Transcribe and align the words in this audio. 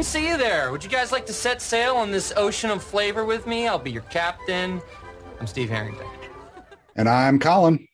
didn't 0.00 0.08
see 0.08 0.28
you 0.28 0.38
there. 0.38 0.72
Would 0.72 0.82
you 0.82 0.88
guys 0.88 1.12
like 1.12 1.26
to 1.26 1.32
set 1.34 1.60
sail 1.60 1.94
on 1.94 2.10
this 2.10 2.32
ocean 2.34 2.70
of 2.70 2.82
flavor 2.82 3.26
with 3.26 3.46
me? 3.46 3.68
I'll 3.68 3.78
be 3.78 3.90
your 3.90 4.04
captain. 4.04 4.80
I'm 5.38 5.46
Steve 5.46 5.68
Harrington. 5.68 6.06
And 6.96 7.06
I'm 7.06 7.38
Colin. 7.38 7.86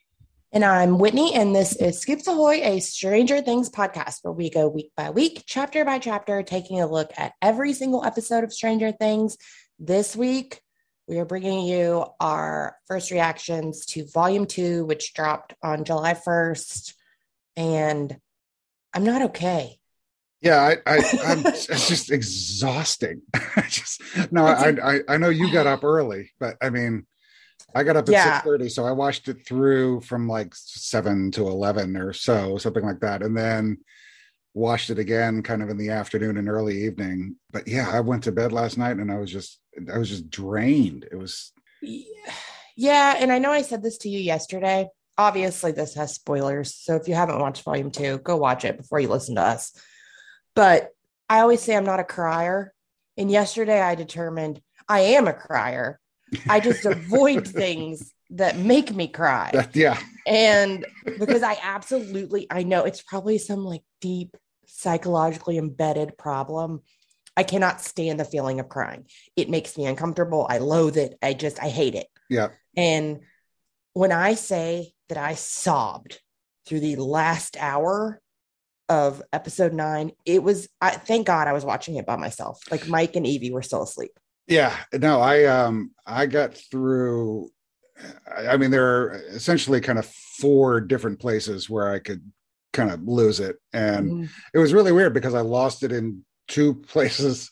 And 0.53 0.65
I'm 0.65 1.01
Whitney, 1.01 1.35
and 1.35 1.53
this 1.53 1.75
is 1.75 1.99
Scoops 1.99 2.29
Ahoy, 2.29 2.61
a 2.63 2.79
Stranger 2.79 3.43
Things 3.43 3.69
podcast 3.69 4.19
where 4.23 4.33
we 4.33 4.51
go 4.51 4.69
week 4.69 4.93
by 4.97 5.11
week, 5.11 5.43
chapter 5.47 5.85
by 5.85 5.99
chapter, 5.99 6.45
taking 6.45 6.81
a 6.81 6.87
look 6.87 7.11
at 7.17 7.33
every 7.43 7.73
single 7.73 8.05
episode 8.05 8.45
of 8.45 8.53
Stranger 8.53 8.93
Things. 8.93 9.37
This 9.81 10.15
week, 10.15 10.61
we 11.09 11.19
are 11.19 11.25
bringing 11.25 11.67
you 11.67 12.07
our 12.21 12.77
first 12.87 13.11
reactions 13.11 13.85
to 13.87 14.07
Volume 14.15 14.47
2, 14.47 14.85
which 14.85 15.13
dropped 15.13 15.55
on 15.61 15.83
July 15.83 16.15
1st. 16.15 16.95
And 17.57 18.17
I'm 18.95 19.03
not 19.03 19.23
okay. 19.23 19.81
Yeah, 20.41 20.61
I, 20.61 20.77
I 20.87 20.97
I'm 21.25 21.47
it's 21.47 21.89
just 21.89 22.11
exhausting. 22.11 23.23
I 23.35 23.65
just 23.69 24.03
no, 24.31 24.47
I, 24.47 24.75
I 24.83 25.01
I 25.09 25.17
know 25.17 25.29
you 25.31 25.53
got 25.53 25.67
up 25.67 25.85
early, 25.85 26.31
but 26.39 26.57
I 26.63 26.71
mean, 26.71 27.07
I 27.75 27.83
got 27.83 27.97
up 27.97 28.09
at 28.09 28.13
Yeah. 28.13 28.35
six 28.35 28.45
thirty, 28.45 28.69
so 28.69 28.85
I 28.85 28.93
watched 28.93 29.29
it 29.29 29.47
through 29.47 30.03
from 30.03 30.29
like 30.29 30.55
seven 30.55 31.31
to 31.33 31.49
eleven 31.49 31.97
or 31.97 32.13
so, 32.13 32.59
something 32.59 32.85
like 32.85 33.01
that, 33.01 33.23
and 33.23 33.37
then 33.37 33.79
watched 34.55 34.89
it 34.89 34.99
again, 34.99 35.43
kind 35.43 35.63
of 35.63 35.69
in 35.69 35.77
the 35.77 35.91
afternoon 35.91 36.39
and 36.39 36.49
early 36.49 36.85
evening. 36.85 37.37
But 37.51 37.69
yeah, 37.69 37.91
I 37.91 38.01
went 38.01 38.25
to 38.25 38.33
bed 38.33 38.53
last 38.53 38.79
night 38.79 38.97
and 38.97 39.11
I 39.13 39.19
was 39.19 39.31
just 39.31 39.61
I 39.93 39.99
was 39.99 40.09
just 40.09 40.31
drained. 40.31 41.07
It 41.11 41.17
was 41.17 41.53
Yeah, 42.79 43.17
and 43.19 43.33
I 43.33 43.39
know 43.39 43.53
I 43.53 43.63
said 43.63 43.83
this 43.83 43.97
to 43.99 44.11
you 44.11 44.19
yesterday. 44.19 44.89
Obviously, 45.17 45.73
this 45.73 45.95
has 45.95 46.15
spoilers. 46.15 46.75
So 46.75 46.95
if 46.97 47.09
you 47.09 47.15
haven't 47.15 47.39
watched 47.39 47.63
volume 47.63 47.91
two, 47.91 48.19
go 48.19 48.37
watch 48.37 48.67
it 48.67 48.77
before 48.77 49.01
you 49.01 49.09
listen 49.09 49.37
to 49.37 49.41
us. 49.41 49.73
But 50.57 50.91
I 51.29 51.41
always 51.41 51.63
say 51.63 51.77
I'm 51.77 51.85
not 51.85 52.01
a 52.01 52.05
crier. 52.05 52.73
And 53.17 53.31
yesterday 53.31 53.81
I 53.81 53.95
determined 53.95 54.61
I 54.89 55.01
am 55.01 55.29
a 55.29 55.33
crier. 55.33 56.01
I 56.49 56.59
just 56.59 56.85
avoid 56.85 57.47
things 57.63 58.13
that 58.31 58.59
make 58.59 58.93
me 58.93 59.07
cry. 59.07 59.51
that, 59.53 59.77
yeah, 59.77 59.99
And 60.27 60.85
because 61.19 61.43
I 61.43 61.57
absolutely, 61.63 62.49
I 62.51 62.65
know 62.65 62.85
it's 62.85 63.03
probably 63.03 63.39
some 63.39 63.65
like 63.65 63.83
deep 64.01 64.37
psychologically 64.67 65.59
embedded 65.59 66.19
problem. 66.19 66.81
I 67.37 67.43
cannot 67.45 67.81
stand 67.81 68.19
the 68.19 68.25
feeling 68.25 68.59
of 68.61 68.69
crying. 68.69 69.07
It 69.37 69.51
makes 69.51 69.77
me 69.77 69.87
uncomfortable. 69.87 70.47
I 70.49 70.59
loathe 70.59 70.97
it. 70.97 71.17
I 71.23 71.35
just, 71.35 71.63
I 71.63 71.69
hate 71.69 71.95
it. 71.95 72.09
yeah, 72.29 72.49
And 72.77 73.21
when 73.93 74.11
I 74.11 74.35
say 74.35 74.95
that 75.09 75.19
I 75.19 75.35
sobbed 75.35 76.21
through 76.67 76.81
the 76.81 76.97
last 76.97 77.57
hour 77.61 78.21
of 78.89 79.23
episode 79.33 79.73
nine, 79.73 80.13
it 80.25 80.43
was, 80.43 80.69
I 80.81 80.91
thank 80.91 81.27
God 81.27 81.49
I 81.49 81.53
was 81.53 81.65
watching 81.65 81.97
it 81.97 82.07
by 82.07 82.17
myself. 82.17 82.61
Like 82.71 82.87
Mike 82.89 83.17
and 83.17 83.27
Evie 83.27 83.53
were 83.53 83.63
still 83.63 83.83
asleep. 83.83 84.13
Yeah, 84.47 84.77
no, 84.93 85.21
I 85.21 85.45
um 85.47 85.91
I 86.07 86.27
got 86.27 86.55
through 86.55 87.51
I 88.37 88.57
mean 88.57 88.71
there 88.71 88.87
are 88.87 89.13
essentially 89.31 89.81
kind 89.81 89.99
of 89.99 90.07
four 90.39 90.81
different 90.81 91.19
places 91.19 91.69
where 91.69 91.91
I 91.91 91.99
could 91.99 92.31
kind 92.73 92.91
of 92.91 93.03
lose 93.09 93.41
it 93.41 93.57
and 93.73 94.11
Mhm. 94.13 94.29
it 94.55 94.59
was 94.59 94.73
really 94.73 94.93
weird 94.93 95.15
because 95.15 95.35
I 95.35 95.41
lost 95.41 95.83
it 95.83 95.91
in 95.93 96.25
two 96.47 96.75
places 96.89 97.51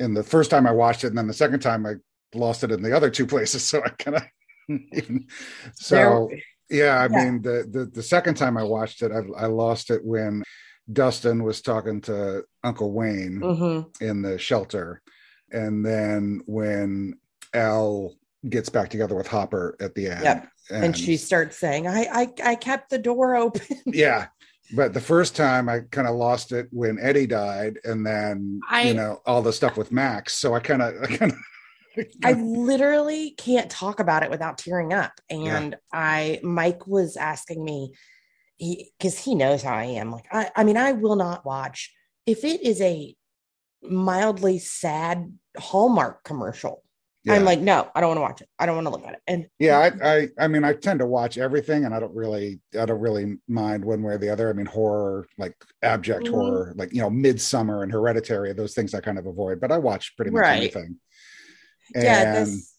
in 0.00 0.12
the 0.14 0.22
first 0.24 0.50
time 0.50 0.66
I 0.66 0.72
watched 0.72 1.04
it 1.04 1.08
and 1.08 1.16
then 1.18 1.28
the 1.28 1.32
second 1.32 1.60
time 1.60 1.86
I 1.86 1.94
lost 2.34 2.62
it 2.64 2.72
in 2.72 2.82
the 2.82 2.94
other 2.94 3.08
two 3.08 3.26
places 3.26 3.62
so 3.70 3.82
I 3.82 3.88
kind 3.90 4.16
of 4.16 4.22
even 4.92 5.28
so 5.76 6.28
yeah 6.72 6.98
I 6.98 7.02
Yeah. 7.12 7.24
mean 7.24 7.42
the, 7.42 7.66
the 7.70 7.84
the 7.86 8.02
second 8.02 8.34
time 8.36 8.56
I 8.56 8.64
watched 8.64 9.02
it 9.02 9.12
I, 9.12 9.44
I 9.44 9.46
lost 9.46 9.90
it 9.90 10.04
when 10.04 10.42
Dustin 10.92 11.44
was 11.44 11.62
talking 11.62 12.00
to 12.02 12.42
Uncle 12.64 12.92
Wayne 12.92 13.38
Mhm. 13.40 14.02
in 14.02 14.22
the 14.22 14.36
shelter. 14.38 15.00
And 15.52 15.84
then 15.86 16.40
when 16.46 17.14
Elle 17.54 18.14
gets 18.48 18.68
back 18.68 18.88
together 18.90 19.14
with 19.14 19.28
Hopper 19.28 19.76
at 19.80 19.94
the 19.94 20.08
end. 20.08 20.24
Yep. 20.24 20.48
And, 20.70 20.96
she 20.96 21.16
starts 21.16 21.56
saying, 21.58 21.86
I, 21.86 22.06
I, 22.12 22.32
I 22.44 22.54
kept 22.56 22.90
the 22.90 22.98
door 22.98 23.36
open. 23.36 23.62
Yeah. 23.86 24.26
But 24.74 24.92
the 24.94 25.00
first 25.00 25.36
time 25.36 25.68
I 25.68 25.80
kind 25.90 26.08
of 26.08 26.14
lost 26.16 26.50
it 26.50 26.66
when 26.72 26.98
Eddie 26.98 27.26
died 27.26 27.78
and 27.84 28.04
then 28.06 28.60
I- 28.68 28.82
you 28.88 28.94
know 28.94 29.20
all 29.26 29.42
the 29.42 29.52
stuff 29.52 29.76
with 29.76 29.92
Max. 29.92 30.32
So 30.34 30.54
I 30.54 30.60
kind 30.60 30.80
of 30.82 30.94
I 31.02 31.06
kind 31.16 31.32
of 31.32 31.38
I 32.22 32.32
literally 32.34 33.32
can't 33.32 33.70
talk 33.70 34.00
about 34.00 34.22
it 34.22 34.30
without 34.30 34.58
tearing 34.58 34.92
up. 34.92 35.12
And 35.30 35.76
I, 35.92 36.40
Mike 36.42 36.86
was 36.86 37.16
asking 37.16 37.64
me, 37.64 37.92
because 38.58 39.18
he 39.18 39.34
knows 39.34 39.62
how 39.62 39.74
I 39.74 39.84
am. 39.84 40.12
Like, 40.12 40.26
I, 40.30 40.50
I 40.54 40.64
mean, 40.64 40.76
I 40.76 40.92
will 40.92 41.16
not 41.16 41.44
watch 41.44 41.92
if 42.26 42.44
it 42.44 42.62
is 42.62 42.80
a 42.80 43.14
mildly 43.82 44.58
sad 44.58 45.36
Hallmark 45.58 46.22
commercial. 46.24 46.82
I'm 47.28 47.44
like, 47.44 47.60
no, 47.60 47.88
I 47.94 48.00
don't 48.00 48.08
want 48.10 48.18
to 48.18 48.22
watch 48.22 48.40
it. 48.40 48.48
I 48.58 48.66
don't 48.66 48.74
want 48.74 48.86
to 48.86 48.90
look 48.90 49.06
at 49.06 49.14
it. 49.14 49.20
And 49.28 49.46
yeah, 49.60 49.78
I, 49.78 49.92
I 50.16 50.28
I 50.40 50.48
mean 50.48 50.64
I 50.64 50.72
tend 50.72 50.98
to 50.98 51.06
watch 51.06 51.38
everything 51.38 51.84
and 51.84 51.94
I 51.94 52.00
don't 52.00 52.14
really 52.14 52.60
I 52.78 52.84
don't 52.84 53.00
really 53.00 53.38
mind 53.46 53.84
one 53.84 54.02
way 54.02 54.14
or 54.14 54.18
the 54.18 54.28
other. 54.28 54.48
I 54.50 54.54
mean 54.54 54.66
horror, 54.66 55.26
like 55.38 55.54
abject 55.82 56.26
Mhm. 56.26 56.30
horror, 56.30 56.72
like 56.76 56.92
you 56.92 57.00
know, 57.00 57.10
Midsommar 57.10 57.84
and 57.84 57.92
hereditary, 57.92 58.52
those 58.54 58.74
things 58.74 58.92
I 58.92 59.00
kind 59.00 59.18
of 59.18 59.26
avoid, 59.26 59.60
but 59.60 59.70
I 59.70 59.78
watch 59.78 60.16
pretty 60.16 60.32
much 60.32 60.42
Right. 60.42 60.62
anything. 60.62 60.98
Yeah, 61.94 62.36
And 62.36 62.46
this, 62.46 62.76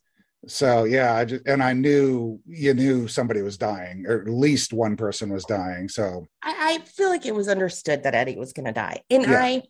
So 0.48 0.84
yeah, 0.84 1.16
I 1.16 1.26
just 1.26 1.48
and 1.48 1.64
I 1.64 1.74
knew 1.74 2.40
you 2.46 2.74
knew 2.74 3.08
somebody 3.08 3.42
was 3.42 3.58
dying, 3.58 4.06
or 4.08 4.22
at 4.22 4.28
least 4.28 4.74
one 4.74 4.98
person 4.98 5.32
was 5.32 5.46
dying. 5.46 5.90
So 5.90 6.26
I, 6.42 6.80
I 6.82 6.86
feel 6.86 7.10
like 7.10 7.26
it 7.26 7.36
was 7.36 7.48
understood 7.48 8.04
that 8.04 8.16
Eddie 8.16 8.38
was 8.38 8.54
going 8.54 8.66
to 8.66 8.74
die. 8.74 9.02
And 9.10 9.24
Yeah. 9.24 9.42
I, 9.42 9.64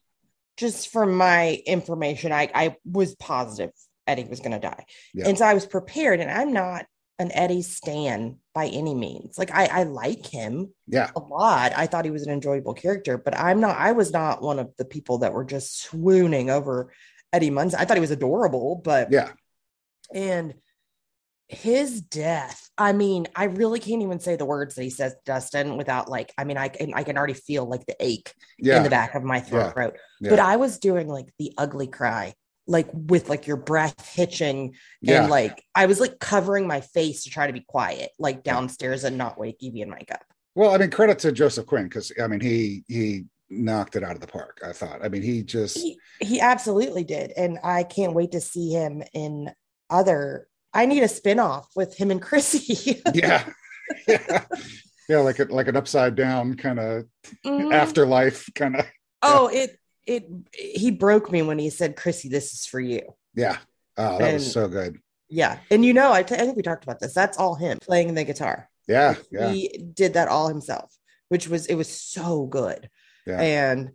just 0.57 0.89
from 0.89 1.15
my 1.15 1.61
information, 1.65 2.31
I, 2.31 2.49
I 2.53 2.75
was 2.85 3.15
positive 3.15 3.71
Eddie 4.07 4.25
was 4.25 4.39
going 4.39 4.51
to 4.51 4.59
die. 4.59 4.85
Yeah. 5.13 5.27
And 5.27 5.37
so 5.37 5.45
I 5.45 5.53
was 5.53 5.65
prepared. 5.65 6.19
And 6.19 6.29
I'm 6.29 6.53
not 6.53 6.85
an 7.19 7.31
Eddie 7.33 7.61
stan 7.61 8.37
by 8.53 8.67
any 8.67 8.93
means. 8.93 9.37
Like 9.37 9.51
I, 9.53 9.65
I 9.65 9.83
like 9.83 10.25
him 10.25 10.73
yeah, 10.87 11.11
a 11.15 11.19
lot. 11.19 11.73
I 11.75 11.87
thought 11.87 12.05
he 12.05 12.11
was 12.11 12.25
an 12.25 12.33
enjoyable 12.33 12.73
character, 12.73 13.17
but 13.17 13.37
I'm 13.37 13.59
not, 13.59 13.77
I 13.77 13.91
was 13.91 14.11
not 14.11 14.41
one 14.41 14.59
of 14.59 14.71
the 14.77 14.85
people 14.85 15.19
that 15.19 15.33
were 15.33 15.45
just 15.45 15.81
swooning 15.81 16.49
over 16.49 16.91
Eddie 17.33 17.49
Munson. 17.49 17.79
I 17.79 17.85
thought 17.85 17.97
he 17.97 18.01
was 18.01 18.11
adorable, 18.11 18.79
but 18.83 19.11
yeah, 19.11 19.31
and 20.13 20.53
his 21.49 22.01
death 22.01 22.69
i 22.77 22.93
mean 22.93 23.27
i 23.35 23.43
really 23.43 23.79
can't 23.79 24.01
even 24.01 24.19
say 24.19 24.35
the 24.35 24.45
words 24.45 24.75
that 24.75 24.81
he 24.81 24.89
says 24.89 25.13
to 25.13 25.19
dustin 25.25 25.77
without 25.77 26.09
like 26.09 26.33
i 26.37 26.45
mean 26.45 26.57
i 26.57 26.67
can 26.67 26.93
i 26.93 27.03
can 27.03 27.17
already 27.17 27.33
feel 27.33 27.65
like 27.65 27.85
the 27.85 27.95
ache 27.99 28.33
yeah, 28.57 28.77
in 28.77 28.83
the 28.83 28.89
back 28.89 29.13
of 29.13 29.23
my 29.23 29.39
throat. 29.39 29.73
Yeah. 30.21 30.29
but 30.29 30.39
i 30.39 30.55
was 30.55 30.79
doing 30.79 31.07
like 31.07 31.31
the 31.37 31.53
ugly 31.57 31.85
cry 31.85 32.33
like 32.65 32.87
with 32.93 33.29
like 33.29 33.45
your 33.45 33.57
breath 33.57 34.13
hitching 34.15 34.73
and 35.05 35.29
like 35.29 35.61
i 35.75 35.85
was 35.85 35.99
like 35.99 36.17
covering 36.17 36.65
my 36.65 36.81
face 36.81 37.25
to 37.25 37.29
try 37.29 37.45
to 37.45 37.53
be 37.53 37.63
quiet 37.67 38.11
like 38.17 38.43
downstairs 38.43 39.03
and 39.03 39.17
not 39.17 39.37
wake 39.37 39.57
evie 39.59 39.81
and 39.81 39.91
mike 39.91 40.09
up. 40.11 40.23
Well, 40.55 40.73
I 40.73 40.77
mean, 40.77 40.91
credit 40.91 41.19
to 41.19 41.31
Joseph 41.31 41.65
Quinn 41.65 41.85
because 41.85 42.11
I 42.21 42.27
mean 42.27 42.39
he 42.39 42.83
he 42.87 43.25
knocked 43.57 43.95
it 43.95 44.03
out 44.03 44.15
of 44.15 44.21
the 44.21 44.27
park. 44.27 44.59
I 44.65 44.71
thought. 44.71 45.03
I 45.03 45.09
mean, 45.09 45.21
he 45.21 45.43
just 45.43 45.77
he, 45.77 45.97
he 46.19 46.39
absolutely 46.39 47.03
did 47.03 47.31
and 47.35 47.59
i 47.63 47.83
can't 47.83 48.13
wait 48.13 48.31
to 48.31 48.39
see 48.41 48.69
him 48.71 49.03
in 49.13 49.51
other 49.89 50.47
i 50.73 50.85
need 50.85 51.03
a 51.03 51.07
spin-off 51.07 51.67
with 51.75 51.95
him 51.97 52.11
and 52.11 52.21
chrissy 52.21 53.01
yeah, 53.13 53.43
yeah, 54.07 54.45
yeah, 55.09 55.17
like 55.17 55.39
a, 55.39 55.43
like 55.45 55.67
an 55.67 55.75
upside 55.75 56.15
down 56.15 56.55
kind 56.55 56.79
of 56.79 57.05
Mhm. 57.45 57.73
afterlife 57.73 58.49
kind 58.55 58.75
of 58.77 58.85
Oh, 59.21 59.47
it 59.47 59.79
it 60.05 60.27
he 60.53 60.91
broke 60.91 61.31
me 61.31 61.41
when 61.41 61.57
he 61.57 61.69
said, 61.69 61.95
"Chrissy, 61.95 62.27
this 62.29 62.53
is 62.53 62.65
for 62.65 62.79
you." 62.81 63.01
yeah. 63.33 63.57
Oh, 63.97 64.17
that 64.19 64.33
was 64.33 64.51
so 64.51 64.67
good. 64.67 64.97
Yeah, 65.29 65.59
and 65.71 65.85
you 65.85 65.93
know, 65.93 66.11
I, 66.11 66.23
t- 66.23 66.35
I 66.35 66.39
think 66.39 66.57
we 66.57 66.61
talked 66.63 66.83
about 66.83 66.99
this. 66.99 67.13
That's 67.13 67.37
all 67.37 67.55
him 67.55 67.77
playing 67.81 68.13
the 68.13 68.25
guitar. 68.25 68.69
Yeah, 68.87 69.15
yeah, 69.31 69.51
He 69.53 69.69
did 69.93 70.15
that 70.15 70.27
all 70.27 70.49
himself, 70.49 70.93
which 71.29 71.47
was 71.47 71.67
it 71.67 71.75
was 71.75 71.87
so 71.87 72.45
good. 72.45 72.89
Yeah. 73.25 73.41
And 73.41 73.91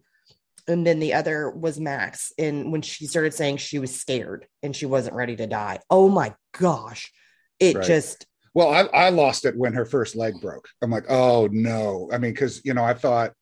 and 0.67 0.87
then 0.87 0.99
the 1.01 1.15
other 1.15 1.51
was 1.51 1.81
Max, 1.81 2.33
and 2.39 2.71
when 2.71 2.83
she 2.83 3.07
started 3.07 3.33
saying 3.33 3.57
she 3.57 3.79
was 3.79 3.99
scared 3.99 4.47
and 4.63 4.77
she 4.77 4.85
wasn't 4.87 5.17
ready 5.17 5.35
to 5.37 5.47
die. 5.47 5.79
Oh 5.89 6.09
my 6.11 6.35
gosh, 6.59 7.11
it 7.59 7.77
Right. 7.77 7.87
just 7.87 8.27
Well, 8.55 8.69
I, 8.69 8.81
I 9.07 9.09
lost 9.11 9.45
it 9.47 9.57
when 9.57 9.73
her 9.75 9.85
first 9.87 10.15
leg 10.17 10.35
broke. 10.43 10.69
I'm 10.83 10.91
like, 10.91 11.05
oh 11.09 11.49
no. 11.51 12.11
I 12.13 12.19
mean, 12.19 12.33
because 12.33 12.61
you 12.65 12.75
know, 12.75 12.85
I 12.85 12.93
thought, 12.95 13.33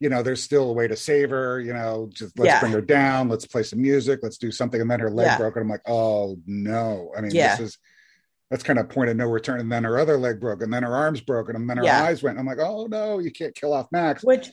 you 0.00 0.08
know, 0.08 0.22
there's 0.22 0.42
still 0.42 0.70
a 0.70 0.72
way 0.72 0.88
to 0.88 0.96
save 0.96 1.30
her. 1.30 1.60
You 1.60 1.72
know, 1.74 2.08
just 2.12 2.38
let's 2.38 2.48
Yeah. 2.48 2.60
bring 2.60 2.72
her 2.72 2.80
down. 2.80 3.28
Let's 3.28 3.46
play 3.46 3.62
some 3.62 3.82
music. 3.82 4.20
Let's 4.22 4.38
do 4.38 4.50
something. 4.50 4.80
And 4.80 4.90
then 4.90 5.00
her 5.00 5.10
leg 5.10 5.26
Yeah. 5.26 5.36
broke, 5.38 5.56
and 5.56 5.62
I'm 5.64 5.68
like, 5.68 5.86
oh 5.86 6.38
no. 6.46 7.12
I 7.16 7.20
mean, 7.20 7.32
Yeah. 7.34 7.56
this 7.56 7.68
is 7.72 7.78
that's 8.50 8.62
kind 8.62 8.78
of 8.78 8.88
point 8.88 9.10
of 9.10 9.16
no 9.16 9.26
return. 9.26 9.60
And 9.60 9.70
then 9.72 9.84
her 9.84 9.98
other 9.98 10.16
leg 10.16 10.40
broke, 10.40 10.62
and 10.62 10.72
then 10.72 10.82
her 10.82 10.94
arms 10.94 11.20
broken, 11.20 11.56
and 11.56 11.68
then 11.68 11.78
her 11.78 11.84
eyes 11.86 12.22
went. 12.22 12.38
I'm 12.38 12.46
like, 12.46 12.58
oh 12.58 12.86
no, 12.86 13.18
you 13.18 13.30
can't 13.32 13.54
kill 13.54 13.72
off 13.74 13.88
Max. 13.92 14.22
which 14.24 14.50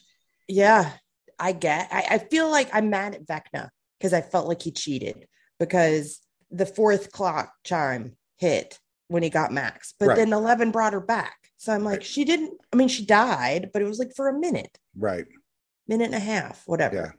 yeah, 0.52 0.92
I 1.40 1.54
get. 1.54 1.88
I, 1.92 2.06
I 2.12 2.18
feel 2.18 2.50
like 2.50 2.70
I'm 2.74 2.90
mad 2.90 3.16
at 3.16 3.26
Vecna 3.26 3.70
because 4.00 4.14
I 4.14 4.22
felt 4.22 4.48
like 4.48 4.62
he 4.62 4.72
cheated 4.72 5.28
because 5.60 6.20
the 6.52 6.66
fourth 6.66 7.12
clock 7.12 7.54
chime 7.64 8.18
hit 8.38 8.78
when 9.08 9.24
he 9.24 9.30
got 9.30 9.52
Max, 9.52 9.94
but 10.00 10.10
Right. 10.10 10.16
then 10.18 10.34
11 10.34 10.72
brought 10.72 10.94
her 10.94 11.00
back. 11.00 11.36
So 11.58 11.74
I'm 11.74 11.84
like, 11.84 12.00
Right. 12.00 12.04
she 12.04 12.26
didn't, 12.26 12.54
I 12.74 12.76
mean, 12.76 12.88
she 12.90 13.06
died, 13.06 13.70
but 13.74 13.82
it 13.82 13.86
was 13.86 14.00
like 14.00 14.14
for 14.16 14.28
a 14.28 14.38
minute, 14.38 14.78
Right. 14.98 15.26
minute 15.88 16.06
and 16.06 16.16
a 16.16 16.20
half, 16.20 16.64
whatever. 16.66 16.96
Yeah. 16.96 17.12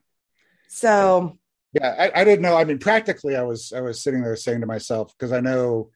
So 0.69 1.39
Yeah, 1.73 1.95
I, 1.99 2.21
I 2.21 2.25
didn't 2.25 2.43
know. 2.43 2.57
I 2.57 2.65
mean, 2.65 2.79
practically, 2.79 3.35
I 3.37 3.43
was 3.43 3.73
I 3.75 3.81
was 3.81 4.03
sitting 4.03 4.23
there 4.23 4.37
saying 4.37 4.61
to 4.61 4.67
myself 4.67 5.13
because 5.17 5.33
I 5.33 5.41
know 5.41 5.91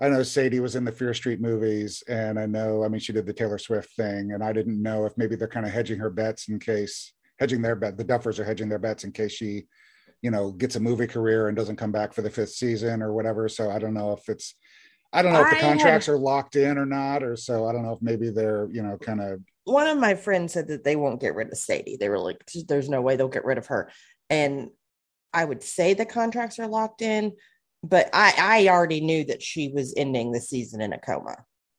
I 0.00 0.08
know 0.08 0.22
Sadie 0.22 0.60
was 0.60 0.76
in 0.76 0.84
the 0.84 0.92
Fear 0.92 1.12
Street 1.12 1.40
movies, 1.40 2.02
and 2.08 2.38
I 2.38 2.46
know, 2.46 2.82
I 2.84 2.88
mean, 2.88 3.00
she 3.00 3.12
did 3.12 3.26
the 3.26 3.34
Taylor 3.34 3.58
Swift 3.58 3.94
thing, 3.96 4.32
and 4.32 4.42
I 4.42 4.52
didn't 4.52 4.80
know 4.82 5.04
if 5.04 5.12
maybe 5.18 5.36
they're 5.36 5.46
kind 5.48 5.66
of 5.66 5.72
hedging 5.72 5.98
her 5.98 6.08
bets 6.08 6.48
in 6.48 6.58
case 6.58 7.12
hedging 7.38 7.60
their 7.60 7.76
bet. 7.76 7.98
The 7.98 8.04
Duffers 8.04 8.38
are 8.38 8.44
hedging 8.44 8.68
their 8.68 8.78
bets 8.78 9.04
in 9.04 9.12
case 9.12 9.32
she, 9.32 9.64
you 10.22 10.30
know, 10.30 10.52
gets 10.52 10.76
a 10.76 10.80
movie 10.80 11.06
career 11.06 11.48
and 11.48 11.56
doesn't 11.56 11.76
come 11.76 11.92
back 11.92 12.14
for 12.14 12.22
the 12.22 12.30
fifth 12.30 12.52
season 12.52 13.02
or 13.02 13.12
whatever. 13.12 13.48
So 13.48 13.70
I 13.70 13.78
don't 13.78 13.94
know 13.94 14.12
if 14.12 14.28
it's, 14.28 14.54
I 15.12 15.22
don't 15.22 15.32
know 15.34 15.42
if 15.42 15.50
the 15.50 15.58
I 15.58 15.60
contracts 15.60 16.06
had- 16.06 16.12
are 16.12 16.18
locked 16.18 16.56
in 16.56 16.78
or 16.78 16.86
not, 16.86 17.22
or 17.22 17.36
so 17.36 17.66
I 17.66 17.72
don't 17.72 17.82
know 17.82 17.92
if 17.92 18.00
maybe 18.00 18.30
they're, 18.30 18.68
you 18.72 18.82
know, 18.82 18.96
kind 18.96 19.20
of 19.20 19.40
one 19.64 19.86
of 19.86 19.98
my 19.98 20.14
friends 20.14 20.54
said 20.54 20.68
that 20.68 20.82
they 20.82 20.96
won't 20.96 21.20
get 21.20 21.34
rid 21.34 21.48
of 21.48 21.58
Sadie. 21.58 21.96
They 21.96 22.08
were 22.08 22.18
like, 22.18 22.42
there's 22.66 22.88
no 22.88 23.02
way 23.02 23.16
they'll 23.16 23.28
get 23.28 23.44
rid 23.44 23.58
of 23.58 23.66
her. 23.66 23.90
And 24.30 24.70
I 25.32 25.44
would 25.44 25.62
say 25.62 25.94
the 25.94 26.06
contracts 26.06 26.58
are 26.58 26.66
locked 26.66 27.02
in, 27.02 27.32
but 27.82 28.10
I, 28.12 28.34
I 28.38 28.68
already 28.68 29.00
knew 29.00 29.24
that 29.24 29.42
she 29.42 29.68
was 29.68 29.94
ending 29.96 30.32
the 30.32 30.40
season 30.40 30.80
in 30.80 30.92
a 30.92 30.98
coma. 30.98 31.36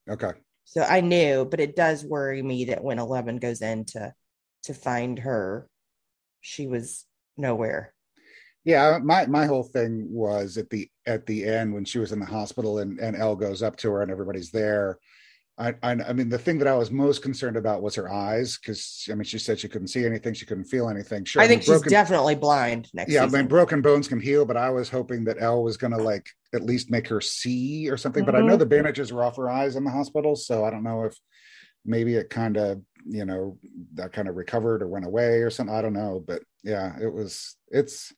okay. 0.10 0.32
So 0.66 0.84
I 0.84 1.02
knew, 1.02 1.44
but 1.44 1.60
it 1.60 1.76
does 1.76 2.06
worry 2.06 2.42
me 2.42 2.66
that 2.66 2.84
when 2.84 2.98
Eleven 2.98 3.38
goes 3.38 3.62
in 3.62 3.84
to 3.86 4.14
to 4.64 4.74
find 4.74 5.20
her, 5.20 5.68
she 6.40 6.68
was 6.68 7.06
nowhere. 7.36 7.94
Yeah, 8.64 9.00
my 9.04 9.26
my 9.26 9.48
whole 9.48 9.64
thing 9.64 10.08
was 10.10 10.58
at 10.58 10.70
the 10.70 10.88
at 11.06 11.26
the 11.26 11.46
end 11.46 11.74
when 11.74 11.84
she 11.84 12.00
was 12.00 12.12
in 12.12 12.20
the 12.20 12.26
hospital 12.26 12.80
and 12.80 13.00
and 13.00 13.18
Elle 13.18 13.36
goes 13.36 13.62
up 13.62 13.76
to 13.78 13.92
her 13.92 14.02
and 14.02 14.12
everybody's 14.12 14.52
there. 14.52 14.98
I 15.62 15.76
I, 15.84 15.92
I 15.92 16.14
mean 16.14 16.30
the 16.30 16.38
thing 16.38 16.58
that 16.60 16.68
I 16.68 16.76
was 16.76 16.92
most 16.92 17.22
concerned 17.22 17.56
about 17.56 17.82
was 17.82 17.96
her 17.96 18.12
eyes 18.12 18.58
because 18.58 19.08
I 19.10 19.14
mean 19.14 19.24
she 19.24 19.38
said 19.38 19.60
she 19.60 19.68
couldn't 19.68 19.90
see 19.90 20.06
anything, 20.06 20.34
she 20.34 20.46
couldn't 20.46 20.66
feel 20.66 20.90
anything. 20.90 21.24
Sure, 21.24 21.42
I 21.42 21.48
think 21.48 21.62
mean, 21.62 21.66
she's 21.66 21.82
definitely 21.84 22.36
blind 22.36 22.90
next 22.94 23.14
yeah, 23.14 23.24
I 23.24 23.28
mean 23.28 23.48
broken 23.48 23.82
bones 23.82 24.08
can 24.08 24.20
heal, 24.20 24.46
but 24.46 24.58
I 24.58 24.70
was 24.72 24.90
hoping 24.90 25.24
that 25.26 25.38
Elle 25.40 25.64
was 25.64 25.78
going 25.78 25.94
to 25.94 26.02
like 26.04 26.28
at 26.54 26.64
least 26.64 26.90
make 26.90 27.08
her 27.08 27.22
see 27.22 27.90
or 27.90 27.98
something. 27.98 28.26
But 28.26 28.36
I 28.36 28.42
know 28.42 28.56
Mhm. 28.56 28.60
the 28.60 28.66
bandages 28.66 29.14
were 29.14 29.24
off 29.24 29.38
her 29.38 29.50
eyes 29.50 29.76
in 29.76 29.84
the 29.84 29.92
hospital, 29.92 30.36
so 30.36 30.66
I 30.66 30.72
don't 30.72 30.84
know 30.84 31.04
if 31.04 31.16
maybe 31.86 32.16
it 32.16 32.30
kind 32.30 32.58
of 32.58 32.82
you 33.06 33.26
know 33.26 33.58
that 33.94 34.14
kind 34.14 34.28
of 34.28 34.36
recovered 34.36 34.82
or 34.82 34.88
went 34.88 35.06
away 35.06 35.42
or 35.42 35.50
something. 35.50 35.76
I 35.76 35.82
don't 35.82 35.94
know, 35.94 36.24
but 36.26 36.42
yeah, 36.64 36.98
it 37.00 37.12
was 37.12 37.56
it's 37.70 38.14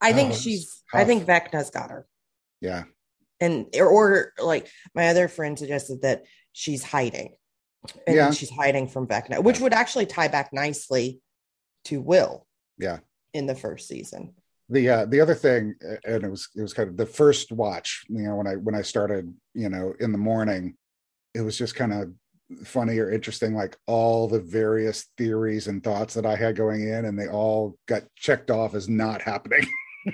I 0.00 0.12
think 0.12 0.30
Oh, 0.30 0.34
it's 0.34 0.42
she's. 0.42 0.82
I 0.92 1.04
think 1.04 1.24
Vecna's 1.24 1.70
got 1.70 1.90
her, 1.90 2.06
yeah 2.60 2.84
and 3.40 3.66
or, 3.76 3.88
or 3.88 4.32
like 4.38 4.68
my 4.94 5.08
other 5.08 5.28
friend 5.28 5.58
suggested 5.58 6.02
that 6.02 6.22
she's 6.52 6.82
hiding, 6.84 7.34
and 8.06 8.16
Yeah. 8.16 8.30
she's 8.30 8.50
hiding 8.50 8.88
from 8.88 9.06
Vecna, 9.06 9.42
which 9.42 9.60
would 9.60 9.72
actually 9.74 10.06
tie 10.06 10.28
back 10.28 10.52
nicely 10.52 11.20
to 11.86 12.00
Will. 12.00 12.46
Yeah. 12.78 12.98
in 13.34 13.46
the 13.46 13.54
first 13.54 13.88
season. 13.88 14.34
the 14.68 14.88
uh 14.88 15.04
the 15.06 15.20
other 15.20 15.34
thing 15.34 15.74
and 16.04 16.24
it 16.24 16.30
was 16.30 16.48
it 16.56 16.62
was 16.62 16.72
kind 16.74 16.88
of 16.88 16.96
the 16.96 17.06
first 17.06 17.50
watch 17.52 18.04
you 18.08 18.22
know 18.22 18.36
when 18.36 18.46
i 18.46 18.54
when 18.56 18.74
i 18.74 18.82
started 18.82 19.32
you 19.54 19.68
know 19.68 19.92
in 20.00 20.12
the 20.12 20.18
morning 20.18 20.76
it 21.34 21.40
was 21.42 21.56
just 21.58 21.74
kind 21.74 21.92
of 21.92 22.12
funny 22.66 22.98
or 22.98 23.10
interesting 23.10 23.54
like 23.54 23.76
all 23.86 24.28
the 24.28 24.40
various 24.40 25.06
theories 25.18 25.66
and 25.68 25.82
thoughts 25.84 26.14
that 26.14 26.24
i 26.26 26.36
had 26.36 26.56
going 26.56 26.82
in 26.88 27.04
and 27.06 27.18
they 27.18 27.28
all 27.28 27.76
got 27.86 28.02
checked 28.16 28.50
off 28.50 28.74
as 28.74 28.88
not 28.88 29.20
happening 29.22 29.64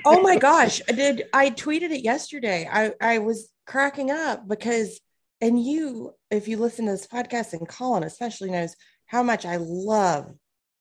oh 0.04 0.20
my 0.22 0.36
gosh 0.50 0.80
i 0.88 0.92
did 0.92 1.24
i 1.32 1.50
tweeted 1.50 1.90
it 1.90 2.02
yesterday 2.04 2.68
i 2.72 2.92
i 3.00 3.18
was 3.18 3.50
cracking 3.66 4.10
up 4.10 4.46
because 4.48 5.00
and 5.40 5.62
you 5.62 6.12
if 6.30 6.48
you 6.48 6.56
listen 6.56 6.86
to 6.86 6.92
this 6.92 7.06
podcast 7.06 7.52
and 7.52 7.68
colin 7.68 8.02
especially 8.02 8.50
knows 8.50 8.76
how 9.06 9.22
much 9.22 9.44
i 9.44 9.56
love 9.58 10.32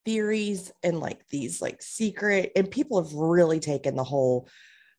theories 0.06 0.72
and 0.84 1.00
like 1.00 1.28
these 1.30 1.62
like 1.62 1.82
secret 1.82 2.52
and 2.56 2.72
people 2.72 3.02
have 3.02 3.14
really 3.14 3.60
taken 3.60 3.96
the 3.96 4.04
whole 4.04 4.48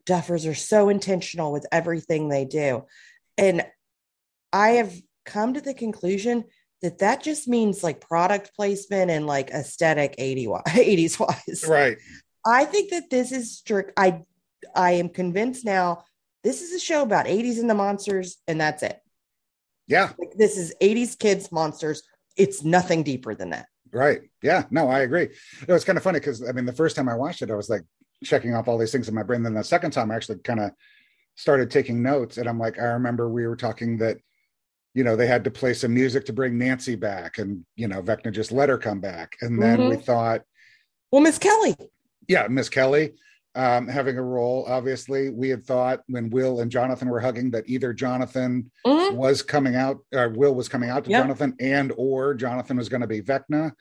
duffers 0.07 0.49
are 0.49 0.55
so 0.55 0.89
intentional 0.89 1.53
with 1.53 1.67
everything 1.73 2.29
they 2.29 2.45
do 2.45 2.85
and 3.37 3.65
i 4.53 4.71
have 4.71 4.95
come 5.25 5.55
to 5.55 5.61
the 5.61 5.75
conclusion 5.75 6.45
that 6.81 6.99
that 6.99 7.23
just 7.23 7.49
means 7.49 7.83
like 7.83 8.01
product 8.01 8.55
placement 8.55 9.11
and 9.11 9.27
like 9.27 9.51
aesthetic 9.51 10.15
80 10.19 10.47
80s 10.47 11.19
wise 11.49 11.65
right 11.67 11.99
I 12.49 12.65
think 12.65 12.91
that 12.91 13.11
this 13.11 13.33
is 13.33 13.57
strict. 13.57 13.93
I 13.97 14.23
I 14.75 14.93
am 14.93 15.09
convinced 15.11 15.65
now. 15.65 16.05
This 16.45 16.63
is 16.63 16.73
a 16.73 16.79
show 16.79 17.03
about 17.03 17.27
80s 17.27 17.59
and 17.59 17.69
the 17.69 17.75
monsters, 17.75 18.39
and 18.47 18.61
that's 18.61 18.83
it. 18.83 18.99
Yeah. 19.89 20.13
Like 20.19 20.35
this 20.37 20.57
is 20.57 20.75
80s 20.81 21.19
kids 21.19 21.51
monsters. 21.51 22.03
It's 22.37 22.63
nothing 22.63 23.03
deeper 23.03 23.35
than 23.35 23.51
that. 23.51 23.67
right. 23.93 24.21
Yeah. 24.43 24.65
No 24.71 24.89
i 24.89 25.01
agree. 25.01 25.29
It 25.67 25.73
was 25.73 25.85
kind 25.85 25.97
of 25.97 26.05
funny 26.05 26.21
because 26.21 26.47
i 26.49 26.53
mean 26.53 26.67
the 26.67 26.73
first 26.73 26.95
time 26.97 27.09
i 27.09 27.15
watched 27.15 27.43
it 27.43 27.51
i 27.51 27.55
was 27.55 27.69
like 27.71 27.83
checking 28.25 28.55
off 28.55 28.69
all 28.69 28.79
these 28.79 28.93
things 28.93 29.09
in 29.09 29.15
my 29.15 29.23
brain. 29.23 29.43
Then 29.43 29.55
the 29.55 29.65
second 29.65 29.93
time 29.93 30.11
i 30.11 30.15
actually 30.17 30.39
kind 30.39 30.61
of 30.61 30.71
started 31.35 31.71
taking 31.71 32.03
notes 32.03 32.37
and 32.37 32.49
i'm 32.49 32.59
like 32.59 32.79
i 32.81 32.85
remember 32.85 33.29
we 33.29 33.47
were 33.47 33.57
talking 33.57 33.97
that 33.99 34.19
you 34.93 35.05
know 35.05 35.15
they 35.15 35.27
had 35.27 35.45
to 35.45 35.51
play 35.53 35.73
some 35.73 35.95
music 35.95 36.27
to 36.27 36.33
bring 36.33 36.59
nancy 36.59 36.97
back 36.97 37.39
and 37.39 37.65
you 37.77 37.87
know 37.87 38.03
vecna 38.03 38.33
just 38.33 38.53
let 38.53 38.69
her 38.69 38.79
come 38.79 39.01
back. 39.01 39.37
And 39.41 39.63
then 39.63 39.79
we 39.89 39.95
mm-hmm. 39.95 40.03
thought 40.03 40.43
Well, 41.13 41.23
Miss 41.23 41.39
Kelly, 41.39 41.77
yeah 42.29 42.47
miss 42.49 42.69
kelly 42.69 43.15
um, 43.59 43.89
having 43.89 44.17
a 44.17 44.23
role 44.23 44.65
obviously 44.69 45.31
we 45.31 45.49
had 45.49 45.65
thought 45.67 46.01
when 46.07 46.31
will 46.31 46.61
and 46.61 46.71
jonathan 46.71 47.09
were 47.09 47.19
hugging 47.21 47.51
that 47.51 47.65
either 47.69 47.93
jonathan 47.93 48.71
Mhm. 48.87 49.17
was 49.17 49.43
coming 49.43 49.75
out 49.75 49.99
or 50.15 50.29
will 50.29 50.55
was 50.55 50.69
coming 50.69 50.89
out 50.91 51.05
to 51.05 51.11
Yep. 51.11 51.23
jonathan 51.25 51.55
and 51.59 51.93
or 51.97 52.35
jonathan 52.35 52.77
was 52.77 52.89
going 52.89 53.01
to 53.01 53.09
be 53.09 53.21
vecna 53.21 53.73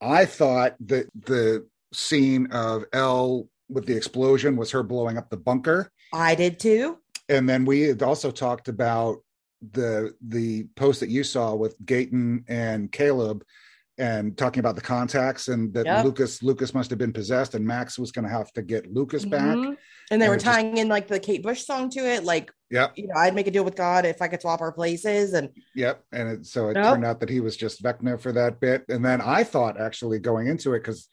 i 0.00 0.24
thought 0.24 0.74
that 0.86 1.06
the 1.14 1.64
scene 1.92 2.48
of 2.50 2.84
l 2.92 3.48
with 3.68 3.86
the 3.86 3.96
explosion 3.96 4.56
was 4.56 4.72
her 4.72 4.82
blowing 4.82 5.16
up 5.16 5.30
the 5.30 5.36
bunker 5.36 5.90
I 6.12 6.34
did 6.34 6.58
too. 6.58 6.98
and 7.28 7.48
then 7.48 7.64
we 7.64 7.82
had 7.82 8.02
also 8.02 8.30
talked 8.32 8.66
about 8.68 9.18
the 9.72 10.14
the 10.20 10.64
post 10.76 11.00
that 11.00 11.08
you 11.08 11.22
saw 11.24 11.54
with 11.54 11.80
Gaten 11.86 12.44
and 12.48 12.90
Caleb 12.92 13.44
and 13.98 14.36
talking 14.36 14.60
about 14.60 14.74
the 14.74 14.80
contacts 14.80 15.48
and 15.48 15.72
that 15.74 15.86
Yep. 15.86 16.04
Lucas 16.04 16.42
Lucas 16.42 16.74
must 16.74 16.90
have 16.90 16.98
been 16.98 17.12
possessed 17.12 17.54
and 17.54 17.64
Max 17.64 17.98
was 17.98 18.10
going 18.10 18.24
to 18.24 18.30
have 18.30 18.52
to 18.54 18.62
get 18.62 18.92
Lucas 18.92 19.24
back. 19.24 19.56
Mhm. 19.56 19.76
And 20.10 20.20
they 20.20 20.26
And 20.26 20.30
were 20.30 20.34
it 20.34 20.40
just- 20.42 20.46
tying 20.46 20.76
in 20.78 20.88
like 20.88 21.06
the 21.08 21.20
Kate 21.20 21.42
Bush 21.42 21.64
song 21.64 21.90
to 21.90 22.00
it. 22.00 22.24
Like, 22.24 22.50
Yep, 22.70 22.92
you 22.96 23.06
know, 23.06 23.14
I'd 23.16 23.34
make 23.36 23.46
a 23.46 23.50
deal 23.52 23.64
with 23.64 23.76
God 23.76 24.04
if 24.04 24.20
I 24.20 24.26
could 24.28 24.40
swap 24.40 24.60
our 24.60 24.72
places. 24.72 25.32
And 25.32 25.50
yep. 25.76 26.02
And 26.12 26.28
it, 26.28 26.46
so 26.46 26.68
it 26.70 26.74
turned 26.74 27.04
out 27.04 27.20
that 27.20 27.28
he 27.28 27.38
was 27.40 27.56
just 27.56 27.82
Vecna 27.82 28.20
for 28.20 28.32
that 28.32 28.58
bit. 28.58 28.84
And 28.88 29.04
then 29.04 29.20
I 29.20 29.44
thought 29.44 29.80
actually 29.80 30.18
going 30.18 30.48
into 30.48 30.74
it 30.74 30.80
because 30.80 31.08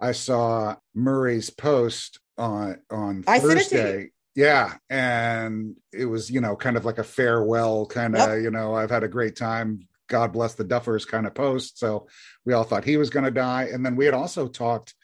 I 0.00 0.12
saw 0.12 0.76
Murray's 0.94 1.50
post 1.50 2.18
on 2.38 2.78
on 2.90 3.24
I 3.26 3.38
sent 3.40 3.52
it 3.60 3.68
to 3.68 3.76
you. 3.76 3.82
Thursday. 3.82 4.10
Yeah, 4.34 4.72
and 4.88 5.76
it 5.92 6.06
was 6.06 6.30
you 6.30 6.40
know 6.40 6.56
kind 6.56 6.78
of 6.78 6.86
like 6.86 6.96
a 6.96 7.04
farewell 7.04 7.84
kind 7.84 8.16
of 8.16 8.28
Yep. 8.36 8.42
you 8.44 8.50
know 8.50 8.74
I've 8.74 8.90
had 8.90 9.04
a 9.04 9.08
great 9.08 9.36
time. 9.36 9.86
God 10.08 10.32
bless 10.32 10.54
the 10.54 10.64
Duffers 10.64 11.06
kind 11.06 11.26
of 11.26 11.34
post. 11.34 11.78
So 11.78 12.06
we 12.44 12.52
all 12.52 12.64
thought 12.64 12.84
he 12.84 12.96
was 12.96 13.10
going 13.10 13.24
to 13.24 13.30
die, 13.30 13.68
and 13.72 13.84
then 13.84 13.96
we 13.96 14.04
had 14.04 14.14
also 14.14 14.48
talked. 14.48 14.94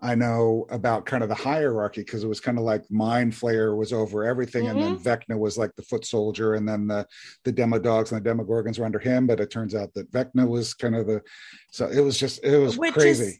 I 0.00 0.16
know 0.16 0.66
about 0.68 1.06
kind 1.06 1.22
of 1.22 1.30
the 1.30 1.34
hierarchy 1.36 2.02
because 2.02 2.24
it 2.24 2.28
was 2.28 2.40
kind 2.40 2.58
of 2.58 2.64
like 2.64 2.82
Mind 2.90 3.32
Flayer 3.32 3.74
was 3.74 3.92
over 3.92 4.24
everything, 4.24 4.66
and 4.68 4.78
then 4.78 4.96
Mm-hmm. 4.98 5.08
Vecna 5.08 5.38
was 5.38 5.56
like 5.56 5.74
the 5.76 5.82
foot 5.82 6.04
soldier, 6.04 6.54
and 6.54 6.68
then 6.68 6.86
the 6.88 7.06
the 7.44 7.52
Demo 7.52 7.78
Dogs 7.78 8.12
and 8.12 8.22
the 8.22 8.28
Demogorgons 8.28 8.78
were 8.78 8.84
under 8.84 8.98
him. 8.98 9.26
But 9.26 9.40
it 9.40 9.50
turns 9.50 9.74
out 9.74 9.94
that 9.94 10.10
Vecna 10.12 10.46
was 10.46 10.74
kind 10.74 10.94
of 10.96 11.06
the 11.06 11.22
so 11.70 11.86
it 11.86 12.00
was 12.00 12.18
just 12.18 12.44
it 12.44 12.58
was 12.58 12.76
Which 12.76 12.92
crazy. 12.92 13.24
is- 13.24 13.38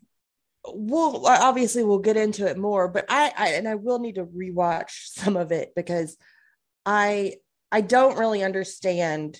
we'll 0.66 1.26
obviously 1.26 1.84
we'll 1.84 1.98
get 1.98 2.16
into 2.16 2.46
it 2.46 2.56
more, 2.56 2.88
but 2.88 3.04
I, 3.10 3.32
I 3.36 3.48
and 3.54 3.68
I 3.68 3.74
will 3.74 3.98
need 3.98 4.14
to 4.14 4.24
rewatch 4.24 4.90
some 5.12 5.36
of 5.36 5.52
it 5.52 5.72
because 5.76 6.16
I 6.86 7.34
I 7.70 7.82
don't 7.82 8.16
really 8.18 8.42
understand 8.42 9.38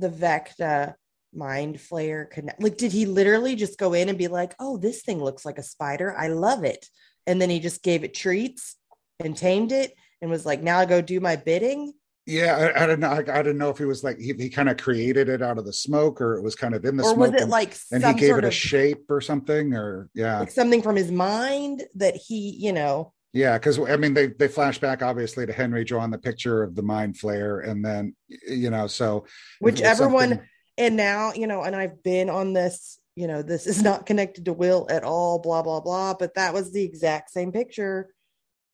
the 0.00 0.08
Vecna 0.08 0.94
Mind 1.32 1.76
Flayer 1.76 2.28
connect. 2.28 2.62
Like, 2.62 2.76
did 2.76 2.92
he 2.92 3.06
literally 3.06 3.54
just 3.54 3.78
go 3.78 3.92
in 3.92 4.08
and 4.08 4.18
be 4.18 4.28
like, 4.28 4.54
"Oh, 4.58 4.76
this 4.76 5.02
thing 5.02 5.22
looks 5.22 5.44
like 5.44 5.58
a 5.58 5.62
spider. 5.62 6.16
I 6.16 6.28
love 6.28 6.64
it," 6.64 6.86
and 7.26 7.40
then 7.40 7.50
he 7.50 7.60
just 7.60 7.82
gave 7.82 8.04
it 8.04 8.14
treats 8.14 8.76
and 9.20 9.36
tamed 9.36 9.72
it 9.72 9.94
and 10.20 10.30
was 10.30 10.44
like, 10.44 10.62
"Now 10.62 10.78
I 10.78 10.86
go 10.86 11.00
do 11.00 11.20
my 11.20 11.36
bidding." 11.36 11.92
Yeah, 12.26 12.72
I, 12.76 12.84
I 12.84 12.86
don't 12.86 13.00
know. 13.00 13.08
I, 13.08 13.18
I 13.18 13.42
didn't 13.42 13.58
know 13.58 13.70
if 13.70 13.78
he 13.78 13.84
was 13.84 14.04
like 14.04 14.18
he, 14.18 14.32
he 14.34 14.50
kind 14.50 14.68
of 14.68 14.76
created 14.76 15.28
it 15.28 15.42
out 15.42 15.58
of 15.58 15.64
the 15.64 15.72
smoke, 15.72 16.20
or 16.20 16.36
it 16.36 16.42
was 16.42 16.54
kind 16.54 16.74
of 16.74 16.84
in 16.84 16.96
the 16.96 17.02
or 17.02 17.14
smoke, 17.14 17.18
was 17.18 17.30
it 17.30 17.42
and, 17.42 17.50
like 17.50 17.76
and 17.92 18.02
some 18.02 18.14
he 18.14 18.20
gave 18.20 18.28
sort 18.30 18.44
it 18.44 18.46
a 18.46 18.48
of 18.48 18.54
shape 18.54 19.04
or 19.08 19.20
something, 19.20 19.74
or 19.74 20.08
yeah, 20.14 20.40
like 20.40 20.50
something 20.50 20.82
from 20.82 20.96
his 20.96 21.10
mind 21.10 21.84
that 21.94 22.16
he, 22.16 22.50
you 22.50 22.72
know, 22.72 23.12
yeah. 23.32 23.58
Because 23.58 23.78
I 23.78 23.96
mean, 23.96 24.14
they 24.14 24.28
they 24.28 24.48
flash 24.48 24.78
back 24.78 25.02
obviously 25.02 25.46
to 25.46 25.52
Henry 25.52 25.84
drawing 25.84 26.10
the 26.10 26.18
picture 26.18 26.62
of 26.62 26.74
the 26.74 26.82
Mind 26.82 27.14
Flayer, 27.14 27.68
and 27.68 27.84
then 27.84 28.14
you 28.48 28.70
know, 28.70 28.86
so 28.86 29.26
which 29.60 29.80
everyone 29.80 30.30
something- 30.30 30.46
and 30.78 30.96
now 30.96 31.32
you 31.34 31.46
know 31.46 31.62
and 31.62 31.76
i've 31.76 32.02
been 32.02 32.30
on 32.30 32.52
this 32.52 32.98
you 33.14 33.26
know 33.26 33.42
this 33.42 33.66
is 33.66 33.82
not 33.82 34.06
connected 34.06 34.46
to 34.46 34.52
will 34.52 34.86
at 34.90 35.04
all 35.04 35.38
blah 35.38 35.62
blah 35.62 35.80
blah 35.80 36.14
but 36.14 36.34
that 36.34 36.54
was 36.54 36.72
the 36.72 36.82
exact 36.82 37.30
same 37.30 37.52
picture 37.52 38.08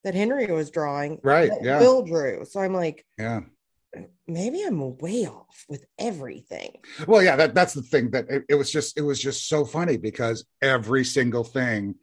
that 0.04 0.14
henry 0.14 0.46
was 0.46 0.70
drawing 0.70 1.18
Right, 1.22 1.50
yeah. 1.62 1.80
will 1.80 2.02
drew 2.04 2.44
so 2.44 2.60
i'm 2.60 2.72
like 2.72 3.04
yeah. 3.18 3.40
maybe 4.28 4.62
i'm 4.62 4.96
way 4.98 5.26
off 5.26 5.64
with 5.68 5.84
everything 5.98 6.76
Well, 7.08 7.22
yeah, 7.22 7.36
that 7.36 7.54
that's 7.54 7.74
the 7.74 7.82
thing 7.82 8.10
that 8.10 8.26
it, 8.30 8.44
it 8.50 8.54
was 8.54 8.70
just 8.70 8.96
it 8.96 9.02
was 9.02 9.20
just 9.20 9.48
so 9.48 9.64
funny 9.64 9.96
because 9.96 10.44
every 10.62 11.04
single 11.04 11.44
thing 11.44 11.96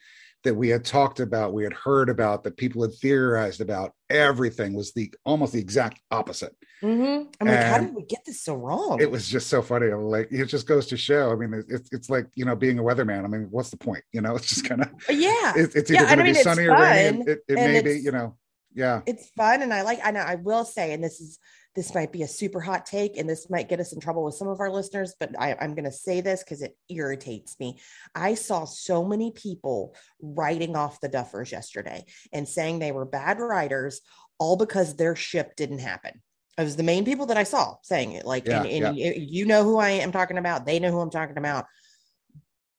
that 0.43 0.55
we 0.55 0.69
had 0.69 0.83
talked 0.83 1.19
about, 1.19 1.53
we 1.53 1.63
had 1.63 1.73
heard 1.73 2.09
about, 2.09 2.43
that 2.43 2.57
people 2.57 2.81
had 2.81 2.93
theorized 2.93 3.61
about, 3.61 3.93
everything 4.09 4.73
was 4.73 4.93
the 4.93 5.13
almost 5.25 5.53
the 5.53 5.59
exact 5.59 5.99
opposite. 6.11 6.55
Mm-hmm. 6.81 7.29
I'm 7.39 7.47
like, 7.47 7.65
how 7.65 7.77
did 7.79 7.95
we 7.95 8.03
get 8.03 8.25
this 8.25 8.41
so 8.41 8.55
wrong? 8.55 9.01
It 9.01 9.09
was 9.09 9.27
just 9.27 9.47
so 9.47 9.61
funny. 9.61 9.87
I'm 9.87 10.03
like, 10.03 10.27
it 10.31 10.45
just 10.45 10.67
goes 10.67 10.87
to 10.87 10.97
show. 10.97 11.31
I 11.31 11.35
mean, 11.35 11.63
it's 11.69 11.89
it's 11.93 12.09
like 12.09 12.27
you 12.35 12.43
know, 12.45 12.55
being 12.55 12.79
a 12.79 12.83
weatherman. 12.83 13.23
I 13.23 13.27
mean, 13.27 13.47
what's 13.51 13.69
the 13.69 13.77
point? 13.77 14.03
You 14.11 14.21
know, 14.21 14.35
it's 14.37 14.47
just 14.47 14.65
kind 14.65 14.81
of 14.81 14.89
yeah, 15.09 15.53
it's, 15.55 15.75
it's 15.75 15.89
either 15.89 16.05
and 16.05 16.19
going 16.19 16.33
to 16.33 16.39
be 16.39 16.43
sunny 16.43 16.67
or 16.67 16.77
rainy. 16.77 17.23
It, 17.25 17.39
it 17.47 17.55
may 17.55 17.81
be, 17.81 17.99
you 17.99 18.11
know, 18.11 18.37
yeah, 18.73 19.01
it's 19.05 19.29
fun 19.29 19.61
and 19.61 19.73
I 19.73 19.83
like 19.83 19.99
I 20.03 20.11
know 20.11 20.21
I 20.21 20.35
will 20.35 20.65
say, 20.65 20.93
and 20.93 21.03
this 21.03 21.21
is 21.21 21.39
this 21.75 21.93
might 21.95 22.11
be 22.11 22.21
a 22.21 22.27
super 22.27 22.59
hot 22.61 22.85
take, 22.85 23.17
and 23.17 23.27
this 23.27 23.49
might 23.49 23.67
get 23.69 23.79
us 23.79 23.93
in 23.93 23.99
trouble 23.99 24.23
with 24.23 24.35
some 24.35 24.47
of 24.47 24.59
our 24.59 24.69
listeners, 24.71 25.15
but 25.19 25.31
I, 25.39 25.55
I'm 25.59 25.73
gonna 25.75 25.91
say 25.91 26.21
this 26.21 26.43
because 26.43 26.61
it 26.61 26.77
irritates 26.89 27.59
me. 27.59 27.79
I 28.13 28.35
saw 28.35 28.65
so 28.65 29.03
many 29.03 29.31
people 29.31 29.95
writing 30.21 30.75
off 30.75 31.01
the 31.01 31.09
Duffers 31.09 31.51
yesterday 31.51 32.05
and 32.31 32.47
saying 32.47 32.79
they 32.79 32.91
were 32.91 33.05
bad 33.05 33.39
writers, 33.39 34.01
all 34.37 34.55
because 34.55 34.95
their 34.95 35.15
ship 35.15 35.55
didn't 35.55 35.79
happen. 35.79 36.21
It 36.57 36.63
was 36.63 36.75
the 36.75 36.83
main 36.83 37.05
people 37.05 37.25
that 37.27 37.37
I 37.37 37.43
saw 37.43 37.77
saying 37.81 38.11
it. 38.11 38.25
Like, 38.25 38.47
and, 38.47 38.65
Yeah, 38.69 38.89
and 38.89 38.97
you- 38.97 39.13
you 39.17 39.45
know 39.45 39.63
who 39.63 39.77
I 39.77 39.89
am 39.91 40.11
talking 40.11 40.37
about. 40.37 40.65
They 40.67 40.79
know 40.79 40.91
who 40.91 40.99
I'm 40.99 41.09
talking 41.09 41.37
about. 41.39 41.65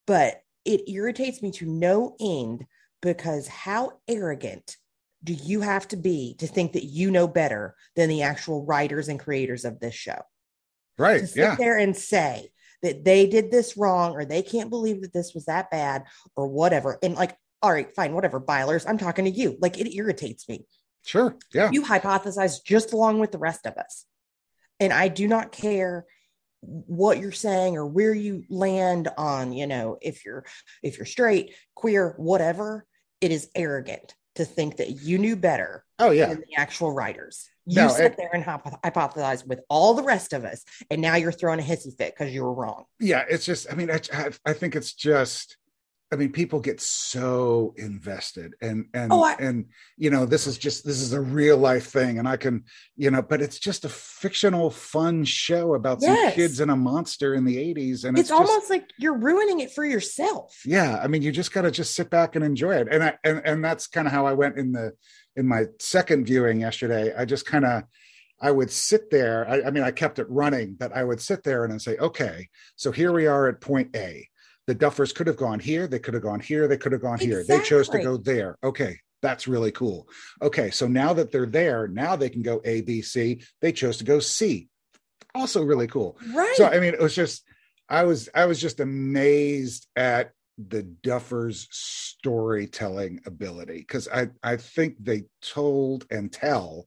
But 0.07 0.41
it 0.65 0.89
irritates 0.89 1.43
me 1.43 1.51
to 1.53 1.67
no 1.67 2.15
end 2.21 2.67
because 3.03 3.49
how 3.49 3.99
arrogant 4.09 4.77
do 5.25 5.33
you 5.33 5.63
have 5.63 5.89
to 5.89 5.97
be 5.97 6.37
to 6.39 6.47
think 6.47 6.75
that 6.75 6.85
you 6.85 7.11
know 7.11 7.27
better 7.27 7.75
than 7.97 8.09
the 8.11 8.23
actual 8.23 8.65
writers 8.65 9.09
and 9.09 9.19
creators 9.19 9.65
of 9.65 9.81
this 9.81 9.95
show? 9.95 10.21
right, 10.99 11.21
To 11.21 11.27
sit 11.27 11.39
yeah, 11.39 11.55
there 11.57 11.79
and 11.79 11.97
say 11.97 12.51
that 12.83 13.05
they 13.05 13.27
did 13.27 13.51
this 13.51 13.77
wrong 13.77 14.13
or 14.13 14.25
they 14.25 14.43
can't 14.43 14.71
believe 14.71 15.01
that 15.03 15.15
this 15.15 15.33
was 15.35 15.47
that 15.47 15.71
bad 15.71 16.05
or 16.37 16.47
whatever. 16.47 16.99
And 17.03 17.15
like, 17.15 17.37
all 17.63 17.73
right, 17.73 17.91
fine, 17.97 18.13
whatever, 18.13 18.39
Bylers, 18.41 18.85
I'm 18.87 18.99
talking 18.99 19.25
to 19.25 19.31
you. 19.31 19.57
Like, 19.59 19.79
it 19.79 19.95
irritates 19.95 20.47
me. 20.49 20.67
sure, 21.05 21.37
yeah, 21.55 21.71
You 21.73 21.83
hypothesize 21.83 22.63
just 22.63 22.93
along 22.93 23.21
with 23.21 23.33
the 23.33 23.39
rest 23.39 23.67
of 23.67 23.79
us. 23.79 24.05
And 24.79 24.93
I 24.93 25.09
do 25.09 25.27
not 25.27 25.51
care 25.53 26.05
what 26.61 27.19
you're 27.19 27.33
saying 27.33 27.77
or 27.77 27.87
where 27.87 28.13
you 28.15 28.45
land 28.51 29.09
on, 29.17 29.53
you 29.53 29.67
know, 29.67 29.97
if 30.03 30.25
you're 30.25 30.45
if 30.83 30.99
you're 30.99 31.07
straight, 31.07 31.55
queer, 31.75 32.15
whatever, 32.19 32.87
it 33.21 33.31
is 33.31 33.49
arrogant 33.55 34.15
to 34.37 34.45
think 34.45 34.77
that 34.79 34.91
you 35.03 35.19
knew 35.19 35.37
better 35.37 35.85
oh 35.99 36.11
yeah, 36.11 36.27
than 36.27 36.41
the 36.49 36.57
actual 36.57 36.93
writers. 36.93 37.49
You 37.67 37.83
No, 37.83 37.89
sit 37.89 38.13
it- 38.13 38.17
there 38.19 38.31
and 38.35 38.43
hypo- 38.45 38.79
hypothesize 38.85 39.47
with 39.47 39.61
all 39.71 39.95
the 39.95 40.03
rest 40.03 40.33
of 40.33 40.45
us, 40.45 40.65
and 40.91 41.01
now 41.01 41.17
you're 41.17 41.33
throwing 41.33 41.61
a 41.61 41.63
hissy 41.63 41.97
fit 41.97 42.15
because 42.17 42.33
you 42.35 42.43
were 42.43 42.53
wrong. 42.53 42.85
yeah. 43.01 43.25
It's 43.31 43.45
just, 43.47 43.67
I 43.71 43.75
mean, 43.75 43.91
I, 43.91 44.01
I, 44.13 44.31
I 44.47 44.53
think 44.53 44.77
it's 44.77 44.93
just. 44.93 45.57
I 46.15 46.17
mean, 46.17 46.31
people 46.31 46.61
get 46.61 46.81
so 46.81 47.75
invested, 47.77 48.55
and 48.63 48.87
and 48.95 49.13
Oh, 49.13 49.25
I- 49.25 49.35
and 49.41 49.67
you 49.97 50.11
know, 50.11 50.27
this 50.27 50.47
is 50.47 50.57
just 50.57 50.85
this 50.87 51.01
is 51.01 51.13
a 51.13 51.21
real 51.21 51.57
life 51.57 51.87
thing, 51.87 52.21
and 52.21 52.29
I 52.29 52.37
can, 52.37 52.63
you 52.97 53.11
know, 53.11 53.21
but 53.21 53.43
it's 53.43 53.59
just 53.59 53.85
a 53.85 53.89
fictional, 53.89 54.71
fun 54.71 55.25
show 55.25 55.75
about 55.75 56.03
some 56.03 56.15
kids 56.31 56.61
and 56.61 56.71
a 56.71 56.77
monster 56.77 57.35
in 57.35 57.45
the 57.45 57.57
'80s, 57.57 58.05
and 58.05 58.17
It's, 58.17 58.31
it's, 58.31 58.39
just, 58.39 58.49
almost 58.49 58.71
like 58.71 58.89
you're 58.97 59.19
ruining 59.19 59.59
it 59.59 59.73
for 59.73 59.85
yourself. 59.85 60.63
yeah 60.65 61.01
i 61.03 61.09
mean 61.09 61.21
you 61.23 61.33
just 61.33 61.53
got 61.53 61.63
to 61.63 61.73
just 61.73 61.97
sit 61.97 62.11
back 62.11 62.37
and 62.37 62.45
enjoy 62.45 62.77
it. 62.77 62.87
And 62.93 63.03
i 63.03 63.15
and, 63.25 63.43
and 63.45 63.65
that's 63.65 63.89
kind 63.89 64.07
of 64.07 64.13
how 64.13 64.25
i 64.25 64.33
went 64.35 64.57
in 64.57 64.71
the 64.71 64.93
in 65.35 65.49
my 65.49 65.65
second 65.81 66.27
viewing 66.27 66.61
yesterday. 66.61 67.13
I 67.13 67.25
just 67.25 67.45
kind 67.45 67.65
of 67.65 67.83
i 68.41 68.51
would 68.53 68.71
sit 68.71 69.11
there. 69.11 69.49
I, 69.49 69.63
I 69.63 69.71
mean 69.73 69.83
i 69.83 69.91
kept 69.91 70.21
it 70.21 70.29
running 70.31 70.75
but 70.79 70.93
i 70.95 71.03
would 71.03 71.21
sit 71.21 71.43
there 71.43 71.65
and 71.65 71.73
then 71.73 71.81
say 71.81 71.97
okay 71.99 72.49
so 72.77 72.93
here 72.93 73.13
we 73.13 73.27
are 73.27 73.49
at 73.49 73.61
point 73.61 73.97
a 73.97 74.29
the 74.67 74.75
duffers 74.75 75.15
could 75.15 75.27
have 75.27 75.37
gone 75.37 75.59
here 75.61 75.87
they 75.87 75.99
could 75.99 76.15
have 76.15 76.23
gone 76.23 76.41
here 76.41 76.67
they 76.69 76.77
could 76.79 76.93
have 76.93 77.03
gone 77.03 77.19
here. 77.19 77.45
They 77.45 77.61
chose 77.61 77.89
to 77.91 77.99
go 78.03 78.17
there. 78.17 78.57
Okay 78.63 78.99
that's 79.23 79.49
really 79.49 79.73
cool. 79.73 80.07
Okay 80.43 80.71
so 80.71 80.87
now 80.87 81.13
that 81.15 81.33
they're 81.33 81.47
there 81.47 81.89
now 81.89 82.15
they 82.17 82.29
can 82.29 82.43
go 82.43 82.61
a 82.65 82.83
b 82.83 83.01
c. 83.03 83.43
They 83.61 83.73
chose 83.73 83.97
to 83.99 84.05
go 84.05 84.21
c. 84.21 84.69
Also 85.35 85.63
really 85.63 85.87
cool. 85.87 86.19
Right. 86.33 86.55
so 86.57 86.67
I 86.67 86.79
mean, 86.79 86.95
it 86.95 87.01
was 87.01 87.15
just 87.15 87.45
I 87.89 88.05
was 88.05 88.29
I 88.35 88.47
was 88.47 88.61
just 88.61 88.81
amazed 88.81 89.87
at 89.97 90.33
the 90.59 90.85
Duffers 91.03 91.67
storytelling 91.71 93.21
ability 93.27 93.79
because 93.79 94.09
I 94.09 94.29
I 94.43 94.57
think 94.57 94.97
they 95.01 95.25
told 95.43 96.07
and 96.11 96.33
tell 96.33 96.87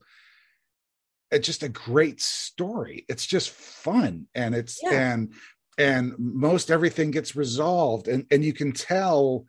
it's 1.30 1.46
just 1.46 1.62
a 1.62 1.68
great 1.68 2.20
story. 2.22 3.04
It's 3.08 3.26
just 3.26 3.50
fun 3.50 4.26
and 4.34 4.54
it's 4.54 4.80
Yeah. 4.82 5.12
and 5.12 5.34
and 5.78 6.14
most 6.18 6.70
everything 6.70 7.10
gets 7.10 7.34
resolved. 7.36 8.08
And 8.08 8.26
and 8.30 8.44
you 8.44 8.52
can 8.52 8.72
tell 8.72 9.46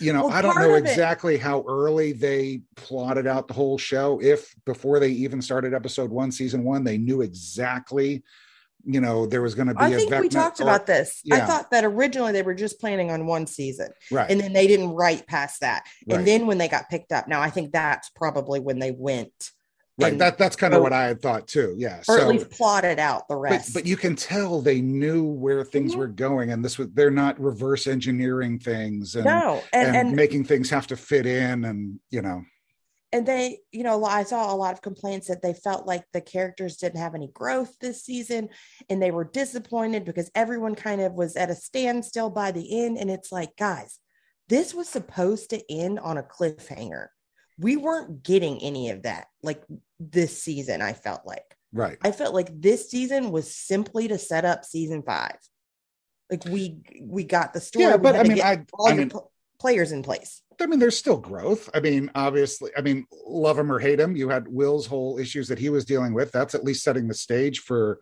you 0.00 0.12
know 0.12 0.26
Well, 0.26 0.34
i 0.34 0.42
don't 0.42 0.56
know 0.56 0.74
of 0.74 0.84
it- 0.84 0.90
exactly 0.90 1.38
how 1.38 1.64
early 1.66 2.12
they 2.12 2.60
plotted 2.76 3.26
out 3.26 3.48
the 3.48 3.54
whole 3.54 3.78
show 3.78 4.20
if 4.22 4.54
before 4.66 5.00
they 5.00 5.08
even 5.08 5.40
started 5.40 5.72
episode 5.72 6.10
one 6.10 6.30
season 6.30 6.62
one 6.62 6.84
they 6.84 6.98
knew 6.98 7.22
exactly 7.22 8.22
you 8.84 9.00
know 9.00 9.26
there 9.26 9.40
was 9.42 9.54
going 9.54 9.66
to 9.68 9.74
be 9.74 9.80
I 9.80 9.88
a 9.88 9.96
think 9.96 10.10
we 10.20 10.28
talked 10.28 10.60
or- 10.60 10.64
about 10.64 10.86
this. 10.86 11.20
I 11.32 11.40
thought 11.40 11.70
that 11.72 11.84
originally 11.84 12.32
they 12.32 12.42
were 12.42 12.54
just 12.54 12.78
planning 12.78 13.10
on 13.10 13.26
one 13.26 13.46
season 13.46 13.88
right. 14.12 14.30
and 14.30 14.38
then 14.40 14.52
they 14.52 14.66
didn't 14.66 14.90
write 14.90 15.26
past 15.26 15.62
that. 15.62 15.84
right, 16.06 16.18
And 16.18 16.26
then 16.28 16.46
when 16.46 16.58
they 16.58 16.68
got 16.68 16.88
picked 16.90 17.10
up, 17.10 17.26
now 17.26 17.40
I 17.40 17.50
think 17.50 17.72
that's 17.72 18.08
probably 18.10 18.60
when 18.60 18.78
they 18.78 18.92
went 18.92 19.50
right. 19.98 20.12
and- 20.12 20.20
that 20.20 20.38
that's 20.38 20.56
kind 20.56 20.74
of 20.74 20.82
what 20.82 20.92
i 20.92 21.04
had 21.04 21.20
thought 21.20 21.46
too 21.46 21.74
yeah 21.78 21.98
or 22.08 22.18
so 22.18 22.20
at 22.20 22.28
least 22.28 22.50
plotted 22.50 22.98
out 22.98 23.26
the 23.28 23.36
rest. 23.36 23.74
but 23.74 23.86
you 23.86 23.96
can 23.96 24.14
tell 24.16 24.60
they 24.60 24.80
knew 24.80 25.24
where 25.24 25.64
things 25.64 25.94
Mhm. 25.94 25.98
were 25.98 26.06
going 26.08 26.50
and 26.50 26.64
this 26.64 26.78
was 26.78 26.88
they're 26.94 27.10
not 27.10 27.38
reverse 27.40 27.86
engineering 27.86 28.58
things 28.58 29.14
and, 29.16 29.24
no, 29.24 29.62
and, 29.72 29.88
and, 29.88 29.96
and 30.08 30.16
making 30.16 30.44
things 30.44 30.70
have 30.70 30.86
to 30.88 30.96
fit 30.96 31.26
in 31.26 31.64
and 31.64 32.00
you 32.10 32.22
know 32.22 32.42
and 33.10 33.26
they 33.26 33.58
you 33.72 33.82
know 33.82 34.04
i 34.04 34.22
saw 34.22 34.52
a 34.52 34.56
lot 34.56 34.74
of 34.74 34.82
complaints 34.82 35.28
that 35.28 35.40
they 35.42 35.54
felt 35.54 35.86
like 35.86 36.04
the 36.12 36.20
characters 36.20 36.76
didn't 36.76 37.00
have 37.00 37.14
any 37.14 37.28
growth 37.32 37.74
this 37.80 38.04
season 38.04 38.48
and 38.90 39.00
they 39.02 39.10
were 39.10 39.24
disappointed 39.24 40.04
because 40.04 40.30
everyone 40.34 40.74
kind 40.74 41.00
of 41.00 41.12
was 41.14 41.34
at 41.36 41.50
a 41.50 41.54
standstill 41.54 42.28
by 42.30 42.52
the 42.52 42.84
end 42.84 42.98
and 42.98 43.10
it's 43.10 43.32
like 43.32 43.56
guys 43.56 43.98
this 44.48 44.74
was 44.74 44.88
supposed 44.88 45.50
to 45.50 45.72
end 45.72 45.98
on 45.98 46.18
a 46.18 46.22
cliffhanger 46.22 47.06
we 47.58 47.76
weren't 47.76 48.22
getting 48.22 48.58
any 48.62 48.90
of 48.90 49.02
that 49.02 49.26
like 49.42 49.62
this 49.98 50.42
season 50.42 50.80
i 50.80 50.92
felt 50.92 51.22
like 51.26 51.56
right 51.72 51.98
i 52.02 52.12
felt 52.12 52.34
like 52.34 52.48
this 52.60 52.90
season 52.90 53.30
was 53.30 53.54
simply 53.54 54.08
to 54.08 54.18
set 54.18 54.44
up 54.44 54.64
season 54.64 55.02
five 55.02 55.36
like 56.30 56.44
we 56.46 56.76
we 57.02 57.24
got 57.24 57.52
the 57.52 57.60
story 57.60 57.84
yeah 57.86 57.96
but 57.96 58.16
i 58.16 58.22
mean 58.22 58.40
i 58.40 58.64
all 58.72 58.88
i 58.88 58.90
your 58.90 58.98
mean 58.98 59.10
pl- 59.10 59.32
players 59.60 59.92
in 59.92 60.02
place 60.02 60.42
I 60.60 60.66
mean, 60.66 60.80
there's 60.80 60.96
still 60.96 61.18
growth. 61.18 61.70
I 61.72 61.78
mean, 61.78 62.10
obviously, 62.16 62.72
I 62.76 62.80
mean, 62.80 63.06
love 63.24 63.56
him 63.56 63.70
or 63.70 63.78
hate 63.78 64.00
him, 64.00 64.16
you 64.16 64.28
had 64.28 64.48
Will's 64.48 64.88
whole 64.88 65.16
issues 65.16 65.46
that 65.46 65.58
he 65.60 65.68
was 65.68 65.84
dealing 65.84 66.14
with. 66.14 66.32
That's 66.32 66.52
at 66.56 66.64
least 66.64 66.82
setting 66.82 67.06
the 67.06 67.14
stage 67.14 67.60
for 67.60 68.00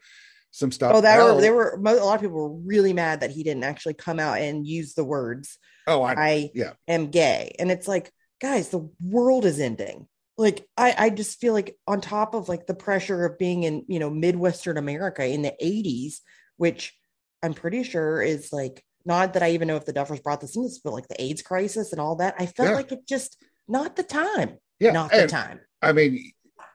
some 0.53 0.73
stuff. 0.73 0.95
Oh, 0.95 1.03
that 1.03 1.23
were 1.23 1.39
there 1.39 1.53
were 1.53 1.79
a 1.85 1.93
lot 1.97 2.15
of 2.15 2.23
people 2.23 2.49
were 2.49 2.61
really 2.65 2.95
mad 2.95 3.21
that 3.21 3.31
he 3.31 3.43
didn't 3.43 3.65
actually 3.65 3.93
come 3.93 4.19
out 4.19 4.39
and 4.39 4.67
use 4.67 4.95
the 4.95 5.05
words 5.05 5.59
Oh, 5.87 6.03
I, 6.03 6.15
I 6.17 6.51
yeah. 6.55 6.73
am 6.89 7.11
gay. 7.11 7.55
And 7.59 7.71
it's 7.71 7.87
like, 7.87 8.13
guys, 8.41 8.69
the 8.69 8.89
world 9.01 9.45
is 9.45 9.61
ending. 9.61 10.09
Like 10.39 10.67
I, 10.77 10.95
I 10.99 11.11
just 11.11 11.41
feel 11.41 11.53
like 11.55 11.77
on 11.87 12.01
top 12.01 12.35
of 12.35 12.49
like 12.49 12.67
the 12.67 12.75
pressure 12.75 13.25
of 13.25 13.39
being 13.39 13.63
in, 13.63 13.85
you 13.89 13.99
know, 13.99 14.11
Midwestern 14.11 14.77
America 14.77 15.27
in 15.27 15.43
the 15.43 15.55
80s, 15.63 16.17
which 16.59 16.95
I'm 17.43 17.55
pretty 17.55 17.83
sure 17.85 18.21
is 18.21 18.53
like 18.53 18.85
not 19.07 19.33
that 19.35 19.43
I 19.43 19.53
even 19.53 19.69
know 19.69 19.77
if 19.77 19.87
the 19.87 19.93
Duffers 19.95 20.23
brought 20.23 20.41
this 20.41 20.57
in 20.57 20.69
but 20.85 20.93
like 20.93 21.09
the 21.09 21.23
AIDS 21.23 21.41
crisis 21.41 21.93
and 21.93 22.01
all 22.01 22.17
that. 22.17 22.35
I 22.39 22.47
felt 22.47 22.71
Yeah. 22.71 22.75
like 22.77 22.93
it 22.93 23.07
just 23.09 23.43
not 23.69 23.97
the 23.97 24.03
time. 24.03 24.59
yeah. 24.79 24.93
not 24.93 25.11
the 25.11 25.27
time. 25.27 25.61
I 25.81 25.93
mean, 25.93 26.33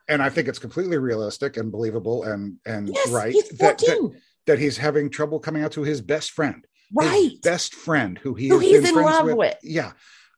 and 0.08 0.22
I 0.24 0.30
think 0.30 0.48
it's 0.48 0.60
completely 0.60 0.98
realistic 0.98 1.58
and 1.58 1.72
believable 1.72 2.24
and 2.24 2.58
and 2.66 2.90
Yes, 2.94 3.10
right 3.12 3.32
he's 3.34 3.50
that, 3.50 3.80
14. 3.80 4.12
that 4.12 4.20
that 4.48 4.60
he's 4.60 4.78
having 4.78 5.10
trouble 5.12 5.40
coming 5.40 5.64
out 5.64 5.74
to 5.74 5.84
his 5.84 6.02
best 6.02 6.32
friend, 6.32 6.66
his 7.00 7.10
right. 7.10 7.32
best 7.44 7.76
friend 7.76 8.18
who 8.18 8.34
he 8.34 8.48
Who 8.50 8.58
he's 8.58 8.90
in 8.90 8.96
love 8.96 9.26
with. 9.28 9.36
with. 9.38 9.58
Yeah, 9.62 9.92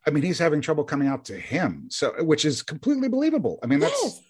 I 0.05 0.09
mean, 0.11 0.23
he's 0.23 0.39
having 0.39 0.61
trouble 0.61 0.83
coming 0.83 1.07
out 1.07 1.25
to 1.25 1.39
him, 1.39 1.87
so 1.89 2.13
which 2.23 2.45
is 2.45 2.61
completely 2.61 3.07
believable. 3.09 3.59
I 3.63 3.67
mean, 3.67 3.79
that's 3.79 3.99
Yes. 4.03 4.21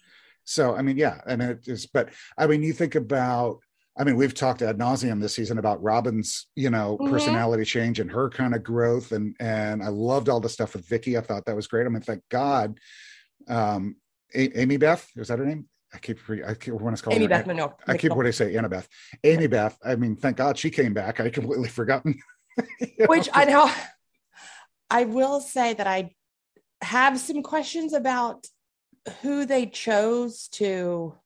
So 0.46 0.74
I 0.76 0.82
mean, 0.82 0.96
yeah, 0.98 1.20
and 1.26 1.40
it 1.42 1.66
is, 1.66 1.86
but 1.86 2.10
I 2.36 2.46
mean, 2.46 2.62
you 2.62 2.74
think 2.74 2.94
about, 2.96 3.60
I 3.96 4.04
mean, 4.04 4.16
we've 4.16 4.34
talked 4.34 4.60
ad 4.60 4.76
nauseum 4.78 5.20
this 5.20 5.34
season 5.34 5.56
about 5.58 5.82
Robin's, 5.82 6.48
you 6.54 6.68
know, 6.68 6.98
Mhm. 7.00 7.08
personality 7.10 7.64
change 7.64 7.98
and 7.98 8.10
her 8.12 8.28
kind 8.28 8.54
of 8.54 8.62
growth, 8.62 9.12
and 9.12 9.34
and 9.40 9.82
I 9.82 9.88
loved 9.88 10.28
all 10.28 10.40
the 10.40 10.48
stuff 10.50 10.74
with 10.74 10.86
Vicky. 10.86 11.16
I 11.16 11.22
thought 11.22 11.46
that 11.46 11.56
was 11.56 11.66
great. 11.66 11.86
I 11.86 11.88
mean, 11.88 12.02
thank 12.02 12.22
God, 12.28 12.78
um, 13.48 13.96
A- 14.34 14.60
Amy 14.60 14.76
Beth 14.76 15.08
is 15.16 15.28
that 15.28 15.38
her 15.38 15.46
name? 15.46 15.66
I 15.94 15.98
keep 15.98 16.18
I 16.46 16.54
keep 16.54 16.74
when 16.74 16.92
it's 16.92 17.00
called 17.02 17.14
Amy 17.16 17.24
her. 17.24 17.28
Beth 17.30 17.46
Minogue. 17.46 17.74
I 17.86 17.96
keep 17.96 18.12
what 18.14 18.26
I 18.26 18.30
say, 18.32 18.52
Annabeth, 18.54 18.86
Amy 19.22 19.46
Beth. 19.46 19.78
I 19.84 19.94
mean, 19.96 20.16
thank 20.16 20.36
God 20.36 20.58
she 20.58 20.70
came 20.70 20.92
back. 20.92 21.20
I 21.20 21.30
completely 21.30 21.68
forgotten. 21.68 22.18
You 22.80 22.88
know, 22.98 23.06
which 23.06 23.28
I 23.32 23.44
know 23.46 23.70
I 24.94 25.04
will 25.06 25.40
say 25.40 25.74
that 25.74 25.88
I 25.88 26.14
have 26.80 27.18
some 27.18 27.42
questions 27.42 27.92
about 27.92 28.46
who 29.22 29.44
they 29.44 29.66
chose 29.66 30.46
to 30.52 31.16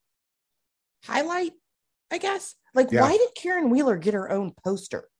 highlight, 1.04 1.52
I 2.10 2.16
guess. 2.16 2.54
Like, 2.75 2.90
Yeah. 2.90 3.02
why 3.02 3.18
did 3.18 3.28
Karen 3.34 3.68
Wheeler 3.68 3.98
get 3.98 4.14
her 4.14 4.30
own 4.30 4.54
poster? 4.64 5.10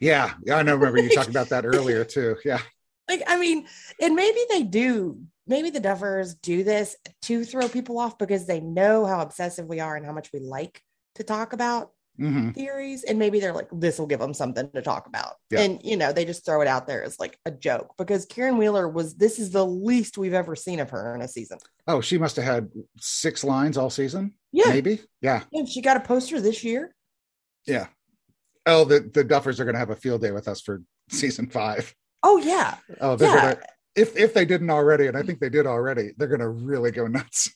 Yeah, 0.00 0.34
yeah, 0.44 0.56
I 0.56 0.62
know. 0.64 0.74
Remember 0.74 0.98
you 0.98 1.14
talked 1.14 1.28
about 1.30 1.50
that 1.50 1.64
earlier 1.74 2.04
too. 2.04 2.36
Yeah, 2.44 2.60
like 3.08 3.22
I 3.28 3.38
mean, 3.38 3.68
and 4.00 4.16
maybe 4.16 4.40
they 4.50 4.64
do. 4.64 5.22
Maybe 5.46 5.70
the 5.70 5.80
Duffers 5.80 6.34
do 6.40 6.64
this 6.64 6.96
to 7.22 7.44
throw 7.44 7.68
people 7.68 7.98
off 7.98 8.18
because 8.18 8.46
they 8.46 8.58
know 8.60 9.06
how 9.06 9.20
obsessive 9.20 9.66
we 9.66 9.78
are 9.78 9.94
and 9.96 10.04
how 10.04 10.12
much 10.12 10.30
we 10.32 10.40
like 10.40 10.82
to 11.14 11.22
talk 11.22 11.52
about 11.52 11.92
hmm 12.16 12.50
theories. 12.50 13.04
And 13.04 13.18
maybe 13.18 13.40
they're 13.40 13.54
like, 13.54 13.68
this 13.72 13.98
will 13.98 14.06
give 14.06 14.20
them 14.20 14.34
something 14.34 14.70
to 14.72 14.82
talk 14.82 15.06
about. 15.06 15.34
Yeah. 15.50 15.60
And, 15.60 15.80
you 15.82 15.96
know, 15.96 16.12
they 16.12 16.24
just 16.24 16.44
throw 16.44 16.60
it 16.60 16.68
out 16.68 16.86
there 16.86 17.02
as 17.02 17.18
like 17.18 17.38
a 17.46 17.50
joke 17.50 17.94
because 17.96 18.26
Karen 18.26 18.58
Wheeler 18.58 18.88
was, 18.88 19.14
this 19.14 19.38
is 19.38 19.50
the 19.50 19.64
least 19.64 20.18
we've 20.18 20.34
ever 20.34 20.54
seen 20.54 20.80
of 20.80 20.90
her 20.90 21.14
in 21.14 21.22
a 21.22 21.28
season. 21.28 21.58
Oh, 21.86 22.00
she 22.00 22.18
must 22.18 22.36
have 22.36 22.44
had 22.44 22.70
six 23.00 23.44
lines 23.44 23.76
all 23.78 23.90
season. 23.90 24.34
Yeah. 24.52 24.68
Maybe. 24.68 25.00
Yeah. 25.20 25.44
And 25.52 25.68
she 25.68 25.80
got 25.80 25.96
a 25.96 26.00
poster 26.00 26.40
this 26.40 26.62
year. 26.62 26.94
Yeah. 27.66 27.86
Oh, 28.66 28.84
the, 28.84 29.00
the 29.00 29.24
Duffers 29.24 29.58
are 29.58 29.64
going 29.64 29.74
to 29.74 29.80
have 29.80 29.90
a 29.90 29.96
field 29.96 30.20
day 30.20 30.30
with 30.30 30.48
us 30.48 30.60
for 30.60 30.82
season 31.10 31.48
five. 31.48 31.94
Oh, 32.22 32.38
yeah. 32.38 32.76
Oh, 33.00 33.16
Yeah. 33.18 33.34
gonna, 33.34 33.58
if 33.94 34.16
if 34.16 34.32
they 34.32 34.44
didn't 34.44 34.70
already, 34.70 35.06
and 35.06 35.16
I 35.16 35.22
think 35.22 35.40
they 35.40 35.50
did 35.50 35.66
already, 35.66 36.12
they're 36.16 36.28
going 36.28 36.40
to 36.40 36.48
really 36.48 36.90
go 36.90 37.06
nuts 37.06 37.50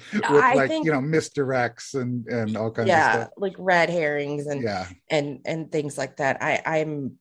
with 0.12 0.24
I 0.24 0.54
like 0.54 0.68
think- 0.68 0.86
you 0.86 0.92
know 0.92 1.00
misdirects 1.00 1.94
and 1.94 2.26
and 2.28 2.56
all 2.56 2.70
kinds 2.70 2.86
of 2.86 2.88
Yeah. 2.88 3.12
stuff. 3.12 3.30
Like 3.36 3.54
red 3.58 3.90
herrings 3.90 4.46
and, 4.46 4.62
Yeah. 4.62 4.86
and, 5.10 5.40
and 5.44 5.70
things 5.70 5.96
like 5.98 6.16
that. 6.16 6.42
I, 6.42 6.62
I'm, 6.64 7.18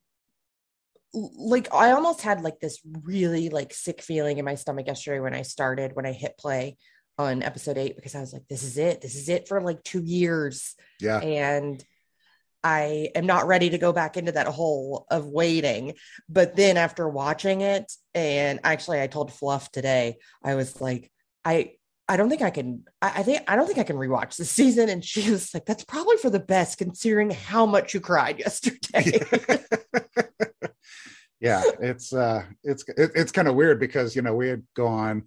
like 1.14 1.74
I 1.74 1.92
almost 1.92 2.22
had 2.22 2.42
like 2.42 2.60
this 2.62 2.80
really 3.04 3.50
like 3.50 3.74
sick 3.74 4.02
feeling 4.02 4.38
in 4.38 4.46
my 4.46 4.56
stomach 4.56 4.88
yesterday 4.88 5.20
when 5.20 5.34
I 5.34 5.42
started 5.42 5.92
when 5.94 6.06
I 6.06 6.14
hit 6.14 6.38
play 6.38 6.78
on 7.18 7.44
episode 7.44 7.78
eight 7.78 7.98
because 7.98 8.16
I 8.16 8.22
was 8.22 8.32
like, 8.32 8.48
this 8.48 8.64
is 8.64 8.78
it. 8.78 9.02
This 9.02 9.16
is 9.16 9.28
it 9.28 9.48
for 9.50 9.60
like 9.62 9.84
two 9.84 10.02
years. 10.04 10.74
Yeah. 11.02 11.18
And 11.20 11.84
I 12.64 13.10
am 13.16 13.26
not 13.26 13.48
ready 13.48 13.72
to 13.72 13.78
go 13.78 13.92
back 13.92 14.16
into 14.16 14.32
that 14.32 14.48
hole 14.48 15.06
of 15.12 15.26
waiting. 15.26 15.96
But 16.30 16.56
then 16.56 16.78
after 16.78 17.10
watching 17.10 17.60
it, 17.62 17.92
and 18.14 18.60
actually 18.64 19.02
I 19.02 19.08
told 19.08 19.34
Fluff 19.34 19.70
today, 19.72 20.18
I 20.44 20.56
was 20.56 20.80
like, 20.80 21.12
I 21.44 21.74
I 22.12 22.18
don't 22.18 22.30
think 22.30 22.42
I 22.42 22.50
can 22.50 22.84
I, 23.02 23.20
I 23.20 23.24
think 23.24 23.42
I 23.48 23.56
don't 23.56 23.66
think 23.66 23.80
I 23.80 23.84
can 23.84 23.96
rewatch 23.96 24.36
this 24.36 24.52
season. 24.62 24.90
And 24.90 25.04
she 25.04 25.32
was 25.32 25.54
like, 25.54 25.66
that's 25.66 25.86
probably 25.86 26.18
for 26.18 26.30
the 26.30 26.40
best 26.40 26.78
considering 26.78 27.32
how 27.32 27.66
much 27.66 27.94
you 27.94 28.02
cried 28.02 28.40
yesterday. 28.46 29.22
yeah 31.40 31.64
it's 31.80 32.14
uh 32.14 32.44
it's 32.64 32.84
it, 32.90 33.12
it's 33.16 33.32
kind 33.32 33.48
of 33.48 33.56
weird 33.56 33.80
because 33.80 34.16
you 34.16 34.22
know 34.22 34.36
we 34.36 34.48
had 34.48 34.62
gone 34.76 35.24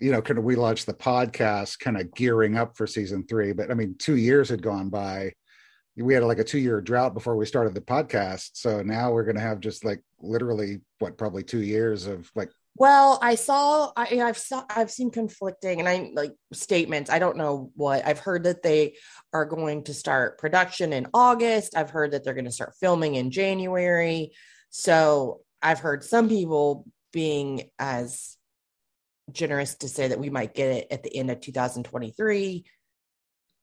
you 0.00 0.10
know 0.10 0.22
kind 0.22 0.38
of 0.38 0.44
we 0.44 0.56
launched 0.56 0.86
the 0.86 0.94
podcast 0.94 1.78
kind 1.78 2.00
of 2.00 2.12
gearing 2.14 2.56
up 2.56 2.74
for 2.74 2.86
season 2.86 3.22
three 3.26 3.52
but 3.52 3.70
i 3.70 3.74
mean 3.74 3.94
two 3.98 4.16
years 4.16 4.48
had 4.48 4.62
gone 4.62 4.88
by 4.88 5.30
we 5.98 6.14
had 6.14 6.22
like 6.22 6.38
a 6.38 6.44
two 6.44 6.58
year 6.58 6.80
drought 6.80 7.12
before 7.12 7.36
we 7.36 7.44
started 7.44 7.74
the 7.74 7.80
podcast 7.82 8.50
so 8.54 8.80
now 8.80 9.12
we're 9.12 9.24
going 9.24 9.36
to 9.36 9.42
have 9.42 9.60
just 9.60 9.84
like 9.84 10.00
literally 10.20 10.80
what 11.00 11.18
probably 11.18 11.42
two 11.42 11.60
years 11.60 12.06
of 12.06 12.30
like 12.34 12.50
Well, 12.78 13.18
I 13.22 13.36
saw 13.36 13.90
I 13.96 14.20
I've 14.22 14.38
saw 14.38 14.64
I've 14.68 14.90
seen 14.90 15.10
conflicting 15.10 15.80
and 15.80 15.88
I 15.88 16.10
like 16.14 16.32
statements. 16.52 17.10
I 17.10 17.18
don't 17.18 17.36
know 17.36 17.70
what 17.74 18.06
I've 18.06 18.18
heard 18.18 18.44
that 18.44 18.62
they 18.62 18.96
are 19.32 19.46
going 19.46 19.84
to 19.84 19.94
start 19.94 20.38
production 20.38 20.92
in 20.92 21.06
August. 21.14 21.76
I've 21.76 21.90
heard 21.90 22.12
that 22.12 22.22
they're 22.24 22.34
going 22.34 22.44
to 22.44 22.50
start 22.50 22.74
filming 22.78 23.14
in 23.14 23.30
January. 23.30 24.32
So 24.70 25.40
I've 25.62 25.80
heard 25.80 26.04
some 26.04 26.28
people 26.28 26.86
being 27.12 27.70
as 27.78 28.36
generous 29.32 29.76
to 29.76 29.88
say 29.88 30.08
that 30.08 30.20
we 30.20 30.30
might 30.30 30.54
get 30.54 30.70
it 30.70 30.86
at 30.90 31.02
the 31.02 31.16
end 31.16 31.30
of 31.30 31.40
2023. 31.40 32.64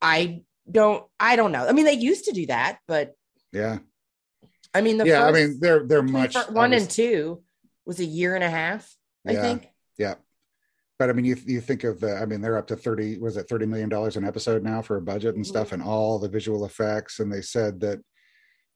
I 0.01 0.41
don't 0.70 1.05
I 1.20 1.36
don't 1.36 1.51
know. 1.51 1.67
I 1.67 1.72
mean, 1.72 1.86
they 1.86 1.93
used 1.93 2.25
to 2.25 2.32
do 2.32 2.48
that, 2.48 2.79
but 2.88 3.13
yeah 3.51 3.77
I 4.74 4.82
mean 4.82 4.98
the 4.98 5.05
yeah 5.05 5.28
first, 5.28 5.36
i 5.36 5.39
mean 5.39 5.58
they're 5.60 5.86
they're 5.86 6.02
much 6.02 6.36
one 6.49 6.73
and 6.73 6.89
two 6.89 7.43
was 7.86 7.99
a 7.99 8.06
year 8.06 8.34
and 8.36 8.43
a 8.43 8.49
half, 8.49 8.91
I 9.27 9.31
Yeah. 9.33 9.41
think. 9.41 9.67
yeah 9.97 10.15
but 10.99 11.09
i 11.09 11.13
mean 11.13 11.25
you 11.25 11.36
you 11.45 11.62
think 11.62 11.83
of 11.83 11.99
the 11.99 12.15
i 12.17 12.25
mean 12.25 12.41
they're 12.41 12.57
up 12.57 12.67
to 12.67 12.75
30 12.75 13.17
was 13.19 13.38
it 13.38 13.47
30 13.49 13.65
million 13.65 13.89
dollars 13.89 14.15
an 14.17 14.25
episode 14.25 14.63
now 14.63 14.81
for 14.81 14.97
a 14.97 15.01
budget 15.01 15.36
and 15.36 15.45
stuff 15.45 15.71
and 15.71 15.81
all 15.81 16.19
the 16.19 16.29
visual 16.29 16.65
effects 16.65 17.19
and 17.19 17.31
they 17.31 17.41
said 17.41 17.79
that 17.79 17.99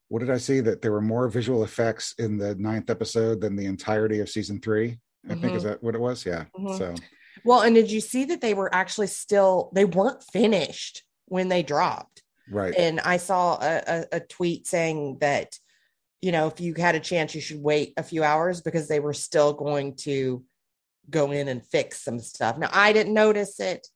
what 0.09 0.19
did 0.19 0.29
i 0.31 0.37
see 0.37 0.59
that 0.61 0.81
there 0.81 0.91
were 0.91 1.01
more 1.01 1.27
visual 1.27 1.63
effects 1.63 2.13
in 2.17 2.37
the 2.37 2.55
ninth 2.55 2.89
episode 2.89 3.41
than 3.41 3.55
the 3.55 3.65
entirety 3.65 4.19
of 4.19 4.29
season 4.29 4.59
three 4.59 4.97
i 5.29 5.33
think 5.35 5.53
Mhm. 5.53 5.55
is 5.57 5.63
that 5.63 5.81
what 5.83 5.95
it 5.95 6.01
was 6.01 6.25
yeah 6.25 6.45
Mhm. 6.57 6.77
so 6.77 6.95
Well, 7.45 7.61
and 7.61 7.75
did 7.75 7.91
you 7.91 8.01
see 8.01 8.25
that 8.25 8.41
they 8.41 8.55
were 8.55 8.73
actually 8.73 9.07
still 9.07 9.69
they 9.73 9.85
weren't 9.85 10.23
finished 10.23 11.03
when 11.25 11.49
they 11.49 11.61
dropped? 11.61 12.23
right 12.49 12.73
And 12.75 12.99
I 13.01 13.17
saw 13.17 13.57
a, 13.61 13.83
a, 13.87 14.05
a 14.13 14.19
tweet 14.21 14.65
saying 14.65 15.17
that 15.21 15.59
you 16.21 16.31
know 16.31 16.47
if 16.47 16.59
you 16.59 16.73
had 16.77 16.95
a 16.95 16.99
chance 16.99 17.35
you 17.35 17.41
should 17.41 17.61
wait 17.61 17.93
a 17.97 18.03
few 18.03 18.23
hours 18.23 18.61
because 18.61 18.87
they 18.87 18.99
were 18.99 19.13
still 19.13 19.53
going 19.53 19.95
to 19.95 20.43
go 21.09 21.31
in 21.31 21.47
and 21.47 21.65
fix 21.65 22.03
some 22.03 22.19
stuff. 22.19 22.57
Now 22.57 22.69
I 22.73 22.91
didn't 22.93 23.13
notice 23.13 23.59
it. 23.59 23.87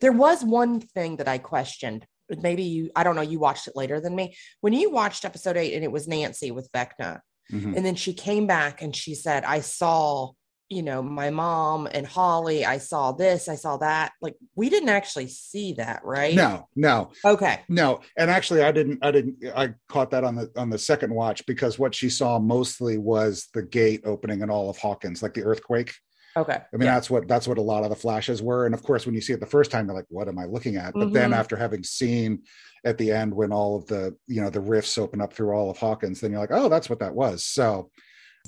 There 0.00 0.12
was 0.12 0.44
one 0.44 0.80
thing 0.80 1.16
that 1.16 1.28
I 1.28 1.38
questioned. 1.38 2.06
Maybe 2.28 2.62
you 2.62 2.90
I 2.96 3.04
don't 3.04 3.16
know 3.16 3.22
you 3.22 3.38
watched 3.38 3.68
it 3.68 3.76
later 3.76 4.00
than 4.00 4.14
me. 4.14 4.36
When 4.60 4.72
you 4.72 4.90
watched 4.90 5.24
episode 5.24 5.56
8 5.56 5.74
and 5.74 5.84
it 5.84 5.92
was 5.92 6.08
Nancy 6.08 6.50
with 6.50 6.70
Vecna 6.72 7.20
Mhm. 7.50 7.76
and 7.76 7.84
then 7.84 7.96
she 7.96 8.14
came 8.14 8.46
back 8.46 8.80
and 8.82 8.94
she 8.94 9.14
said, 9.14 9.44
I 9.44 9.60
saw, 9.60 10.30
you 10.72 10.82
know, 10.82 11.02
my 11.02 11.30
mom 11.30 11.86
and 11.92 12.06
Holly. 12.06 12.64
I 12.64 12.78
saw 12.78 13.12
this, 13.12 13.48
I 13.48 13.56
saw 13.56 13.76
that. 13.78 14.12
Like, 14.20 14.36
we 14.56 14.70
didn't 14.70 14.88
actually 14.88 15.28
see 15.28 15.74
that, 15.74 16.02
right? 16.04 16.34
no 16.34 16.68
no 16.76 17.10
Okay. 17.24 17.60
no 17.68 18.00
and 18.16 18.30
actually 18.30 18.62
i 18.62 18.72
didn't 18.72 18.98
i 19.02 19.10
didn't 19.10 19.36
i 19.54 19.70
caught 19.88 20.10
that 20.10 20.24
on 20.24 20.34
the 20.36 20.50
on 20.56 20.70
the 20.70 20.78
second 20.78 21.12
watch 21.12 21.44
because 21.46 21.78
what 21.78 21.94
she 21.94 22.08
saw 22.08 22.38
mostly 22.38 22.96
was 22.96 23.48
the 23.54 23.62
gate 23.62 24.02
opening 24.04 24.40
and 24.42 24.50
all 24.50 24.70
of 24.70 24.78
hawkins 24.78 25.22
like 25.22 25.34
the 25.34 25.44
earthquake 25.44 25.92
Okay. 26.34 26.54
I 26.54 26.76
mean, 26.78 26.86
Yeah. 26.86 26.94
that's 26.94 27.10
what 27.10 27.28
that's 27.28 27.46
what 27.46 27.58
a 27.58 27.62
lot 27.62 27.84
of 27.84 27.90
the 27.90 27.96
flashes 27.96 28.40
were. 28.40 28.64
And 28.64 28.74
of 28.74 28.82
course, 28.82 29.04
when 29.04 29.14
you 29.14 29.20
see 29.20 29.34
it 29.34 29.40
the 29.40 29.44
first 29.44 29.70
time, 29.70 29.84
you're 29.84 29.94
like, 29.94 30.06
"What 30.08 30.28
am 30.28 30.38
I 30.38 30.46
looking 30.46 30.76
at?" 30.76 30.94
But 30.94 31.12
then 31.12 31.28
Mhm. 31.30 31.34
after 31.36 31.56
having 31.56 31.82
seen 31.84 32.44
at 32.86 32.96
the 32.96 33.10
end 33.12 33.34
when 33.34 33.52
all 33.52 33.76
of 33.76 33.84
the 33.86 34.16
you 34.26 34.40
know 34.40 34.48
the 34.48 34.58
rifts 34.62 34.96
open 34.96 35.20
up 35.20 35.34
through 35.34 35.52
all 35.52 35.68
of 35.70 35.76
Hawkins, 35.76 36.22
then 36.22 36.30
you're 36.30 36.40
like, 36.40 36.50
"Oh, 36.50 36.70
that's 36.70 36.88
what 36.88 37.00
that 37.00 37.14
was." 37.14 37.44
So 37.44 37.90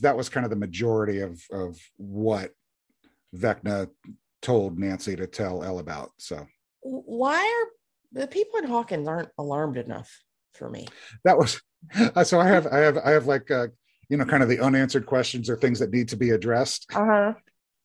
that 0.02 0.16
was 0.16 0.28
kind 0.28 0.44
of 0.44 0.50
the 0.50 0.57
majority 0.57 1.20
of 1.20 1.42
of 1.52 1.78
what 1.96 2.50
Vecna 3.37 3.88
told 4.42 4.78
Nancy 4.78 5.16
to 5.16 5.26
tell 5.26 5.62
Elle 5.64 5.78
about. 5.78 6.11
So 6.18 6.46
Why 6.83 7.38
are 7.38 7.70
the 8.20 8.26
people 8.28 8.59
in 8.59 8.64
Hawkins 8.66 9.09
aren't 9.09 9.30
alarmed 9.38 9.76
enough 9.76 10.11
for 10.54 10.68
me? 10.70 10.87
that 11.24 11.38
was 11.38 11.61
so 12.24 12.40
I 12.40 12.46
have 12.48 12.66
I 12.66 12.78
have 12.78 12.98
I 12.98 13.11
have 13.11 13.26
like 13.26 13.50
uh, 13.50 13.68
you 14.09 14.16
know 14.16 14.24
kind 14.24 14.42
of 14.42 14.48
the 14.48 14.61
unanswered 14.61 15.07
questions 15.07 15.48
or 15.50 15.57
things 15.57 15.78
that 15.78 15.90
need 15.92 16.09
to 16.09 16.16
be 16.16 16.30
addressed. 16.30 16.87
Uh 16.94 17.04
huh. 17.04 17.35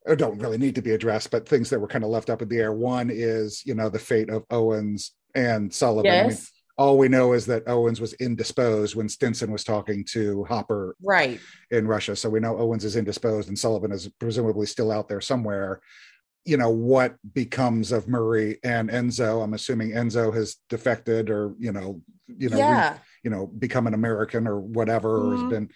or 0.06 0.16
don't 0.16 0.40
really 0.40 0.58
need 0.58 0.76
to 0.76 0.82
be 0.82 0.92
addressed, 0.92 1.30
but 1.32 1.48
things 1.48 1.70
that 1.70 1.80
were 1.80 1.88
kind 1.88 2.04
of 2.04 2.10
left 2.10 2.30
up 2.30 2.42
in 2.42 2.48
the 2.50 2.58
air. 2.58 2.72
One 2.72 3.10
is, 3.12 3.64
you 3.66 3.76
know, 3.76 3.90
the 3.90 4.00
fate 4.00 4.30
of 4.30 4.44
Owens 4.50 5.12
and 5.36 5.72
Sullivan. 5.74 6.12
I 6.12 6.22
mean, 6.22 6.30
Yes. 6.32 6.52
All 6.80 6.98
we 6.98 7.10
know 7.10 7.34
is 7.34 7.46
that 7.46 7.68
Owens 7.68 8.00
was 8.00 8.14
indisposed 8.14 8.96
when 8.96 9.10
Stinson 9.10 9.52
was 9.52 9.66
talking 9.66 10.06
to 10.14 10.46
Hopper 10.46 10.96
Right. 11.04 11.38
in 11.72 11.86
Russia. 11.86 12.16
So 12.16 12.30
we 12.30 12.40
know 12.40 12.58
Owens 12.58 12.86
is 12.86 12.96
indisposed 12.96 13.50
and 13.50 13.60
Sullivan 13.60 13.92
is 13.92 14.08
presumably 14.18 14.66
still 14.66 14.90
out 14.90 15.10
there 15.10 15.20
somewhere. 15.20 15.82
You 16.46 16.56
know, 16.56 16.70
what 16.70 17.18
becomes 17.34 17.92
of 17.92 18.08
Murray 18.08 18.60
and 18.64 18.90
Enzo? 18.90 19.44
I'm 19.44 19.54
assuming 19.54 19.92
Enzo 19.92 20.34
has 20.34 20.56
defected 20.70 21.30
or, 21.30 21.54
you 21.60 21.74
know, 21.74 22.02
you 22.28 22.48
know, 22.48 22.58
re- 22.58 22.98
you 23.26 23.30
know, 23.30 23.48
become 23.48 23.86
an 23.86 23.94
American 23.94 24.48
or 24.48 24.62
whatever, 24.62 25.18
or 25.18 25.36
Mhm. 25.36 25.42
has 25.42 25.50
been 25.50 25.70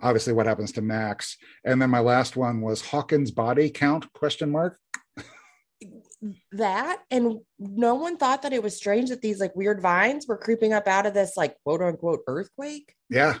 obviously 0.00 0.34
what 0.34 0.46
happens 0.46 0.70
to 0.72 0.82
Max. 0.82 1.36
And 1.64 1.82
then 1.82 1.90
my 1.90 1.98
last 1.98 2.36
one 2.36 2.60
was 2.60 2.80
Hawkins 2.80 3.32
body 3.32 3.70
count 3.70 4.12
question 4.12 4.52
mark. 4.52 4.78
That 6.52 7.02
and 7.10 7.38
no 7.58 7.94
one 7.94 8.16
thought 8.16 8.42
that 8.42 8.52
it 8.52 8.62
was 8.62 8.76
strange 8.76 9.10
that 9.10 9.20
these 9.22 9.40
like 9.40 9.54
weird 9.56 9.80
vines 9.80 10.26
were 10.26 10.36
creeping 10.38 10.72
up 10.72 10.86
out 10.86 11.06
of 11.06 11.14
this 11.14 11.36
like 11.36 11.56
quote 11.64 11.82
unquote 11.82 12.20
earthquake. 12.26 12.94
Yeah. 13.10 13.34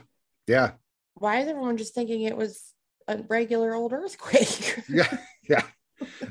Yeah. 0.46 0.72
Why 1.14 1.40
is 1.40 1.48
everyone 1.48 1.76
just 1.76 1.94
thinking 1.94 2.22
it 2.22 2.36
was 2.36 2.72
a 3.08 3.18
regular 3.28 3.74
old 3.74 3.92
earthquake? 3.92 4.80
Yeah. 4.88 5.16
Yeah. 5.48 5.62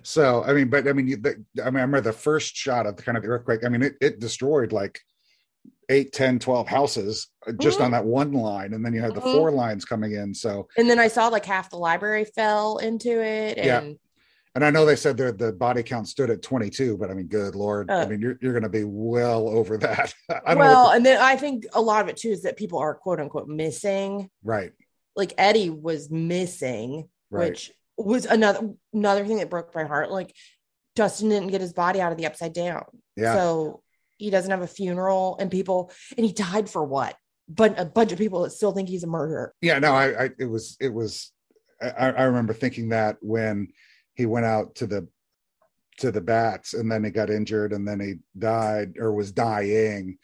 So, 0.03 0.43
I 0.43 0.53
mean, 0.53 0.69
but 0.69 0.87
I 0.87 0.93
mean, 0.93 1.07
you- 1.07 1.17
the, 1.17 1.43
I 1.63 1.69
mean, 1.69 1.77
I 1.77 1.81
remember 1.81 2.01
the 2.01 2.13
first 2.13 2.55
shot 2.55 2.85
of 2.85 2.97
the 2.97 3.03
kind 3.03 3.17
of 3.17 3.23
the 3.23 3.29
earthquake. 3.29 3.65
I 3.65 3.69
mean, 3.69 3.81
it, 3.81 3.93
it 4.01 4.19
destroyed 4.19 4.71
like 4.71 4.99
eight, 5.89 6.11
10, 6.13 6.39
12 6.39 6.67
houses 6.67 7.27
uh, 7.47 7.51
just 7.53 7.79
Mhm. 7.79 7.85
on 7.85 7.91
that 7.91 8.05
one 8.05 8.33
line. 8.33 8.73
And 8.73 8.85
then 8.85 8.93
you 8.93 9.01
had 9.01 9.15
the 9.15 9.21
Mhm. 9.21 9.33
four 9.33 9.51
lines 9.51 9.85
coming 9.85 10.13
in. 10.13 10.33
So, 10.33 10.67
and 10.77 10.89
then 10.89 10.99
I 10.99 11.07
saw 11.07 11.27
like 11.29 11.45
half 11.45 11.69
the 11.69 11.77
library 11.77 12.25
fell 12.25 12.77
into 12.77 13.21
it. 13.21 13.57
Yeah. 13.57 13.91
And 14.55 14.63
I 14.63 14.69
know 14.69 14.85
they 14.85 14.95
said 14.95 15.17
that 15.17 15.39
the 15.39 15.51
body 15.51 15.81
count 15.81 16.07
stood 16.07 16.29
at 16.29 16.43
22, 16.43 16.97
but 16.97 17.09
I 17.09 17.15
mean, 17.15 17.25
good 17.27 17.55
Lord. 17.55 17.89
I 17.89 18.01
Uh. 18.03 18.07
mean, 18.07 18.21
you're, 18.21 18.37
you're 18.39 18.53
going 18.53 18.63
to 18.63 18.69
be 18.69 18.83
well 18.83 19.49
over 19.49 19.77
that. 19.79 20.13
I 20.45 20.53
well, 20.55 20.91
and 20.91 21.03
then 21.05 21.19
I 21.19 21.35
think 21.35 21.65
a 21.73 21.81
lot 21.81 22.01
of 22.03 22.07
it 22.09 22.17
too 22.17 22.29
is 22.29 22.43
that 22.43 22.55
people 22.55 22.77
are 22.79 22.93
quote 22.93 23.19
unquote 23.19 23.47
missing. 23.47 24.29
right. 24.43 24.71
Like 25.15 25.33
Eddie 25.37 25.69
was 25.69 26.09
missing, 26.09 27.07
Right. 27.29 27.49
which 27.49 27.71
was 27.97 28.25
another 28.25 28.71
another 28.93 29.25
thing 29.25 29.37
that 29.37 29.49
broke 29.49 29.73
my 29.75 29.83
heart. 29.83 30.09
Like 30.11 30.35
Dustin 30.95 31.29
didn't 31.29 31.49
get 31.49 31.61
his 31.61 31.73
body 31.73 32.01
out 32.01 32.11
of 32.11 32.17
the 32.17 32.25
upside 32.25 32.53
down. 32.53 32.85
Yeah. 33.15 33.35
So 33.35 33.81
he 34.17 34.29
doesn't 34.31 34.49
have 34.49 34.61
a 34.63 34.67
funeral 34.67 35.37
and 35.39 35.51
people 35.51 35.91
and 36.17 36.25
he 36.25 36.31
died 36.33 36.67
for 36.69 36.83
what? 36.83 37.15
But 37.47 37.79
a 37.79 37.85
bunch 37.85 38.11
of 38.11 38.17
people 38.17 38.41
that 38.43 38.51
still 38.51 38.71
think 38.71 38.89
he's 38.89 39.03
a 39.03 39.07
murderer. 39.07 39.53
yeah 39.61 39.77
no 39.79 39.93
I, 39.93 40.23
I 40.25 40.29
it 40.39 40.45
was 40.45 40.77
it 40.79 40.91
was 40.93 41.31
I, 41.81 42.09
I 42.11 42.23
remember 42.23 42.53
thinking 42.53 42.89
that 42.89 43.17
when 43.21 43.67
he 44.15 44.25
went 44.25 44.45
out 44.45 44.75
to 44.75 44.87
the 44.87 45.07
to 45.99 46.11
the 46.11 46.21
bats 46.21 46.73
and 46.73 46.91
then 46.91 47.03
he 47.03 47.11
got 47.11 47.29
injured 47.29 47.71
and 47.71 47.87
then 47.87 47.99
he 47.99 48.15
died 48.37 48.95
or 48.97 49.13
was 49.13 49.31
dying. 49.31 50.17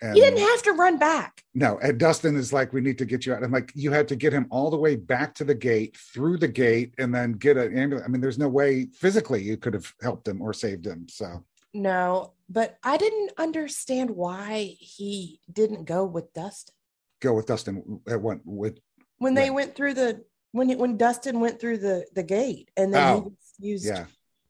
And 0.00 0.14
he 0.14 0.20
didn't 0.20 0.38
have 0.40 0.62
to 0.64 0.72
run 0.72 0.96
back. 0.98 1.42
no, 1.54 1.78
and 1.82 1.98
Dustin 1.98 2.36
is 2.36 2.52
like, 2.52 2.72
we 2.72 2.80
need 2.80 2.98
to 2.98 3.04
get 3.04 3.26
you 3.26 3.34
out. 3.34 3.42
I'm 3.42 3.50
like, 3.50 3.72
you 3.74 3.90
had 3.90 4.06
to 4.08 4.16
get 4.16 4.32
him 4.32 4.46
all 4.50 4.70
the 4.70 4.76
way 4.76 4.94
back 4.94 5.34
to 5.36 5.44
the 5.44 5.56
gate, 5.56 5.96
through 5.96 6.36
the 6.38 6.46
gate, 6.46 6.94
and 6.98 7.12
then 7.12 7.32
get 7.32 7.56
an 7.56 7.76
ambulance. 7.76 8.06
I 8.06 8.10
mean, 8.10 8.20
there's 8.20 8.38
no 8.38 8.48
way 8.48 8.86
physically 8.94 9.42
you 9.42 9.56
could 9.56 9.74
have 9.74 9.92
helped 10.00 10.28
him 10.28 10.40
or 10.40 10.52
saved 10.52 10.86
him. 10.86 11.06
So 11.08 11.44
No, 11.74 12.34
but 12.48 12.78
I 12.84 12.96
didn't 12.96 13.32
understand 13.38 14.10
why 14.10 14.76
he 14.78 15.40
didn't 15.52 15.84
go 15.84 16.04
with 16.04 16.32
Dustin 16.32 16.74
go 17.20 17.32
with 17.34 17.46
Dustin 17.46 18.00
at 18.08 18.20
one 18.20 18.40
with 18.44 18.78
when 19.16 19.34
they 19.34 19.50
Right. 19.50 19.54
went 19.54 19.74
through 19.74 19.94
the 19.94 20.24
when 20.52 20.76
when 20.78 20.96
Dustin 20.96 21.40
went 21.40 21.60
through 21.60 21.78
the 21.78 22.06
the 22.14 22.22
gate 22.22 22.70
and 22.76 22.92
then 22.92 23.16
Oh, 23.16 23.32
he 23.60 23.68
used 23.68 23.86
yeah. 23.86 24.06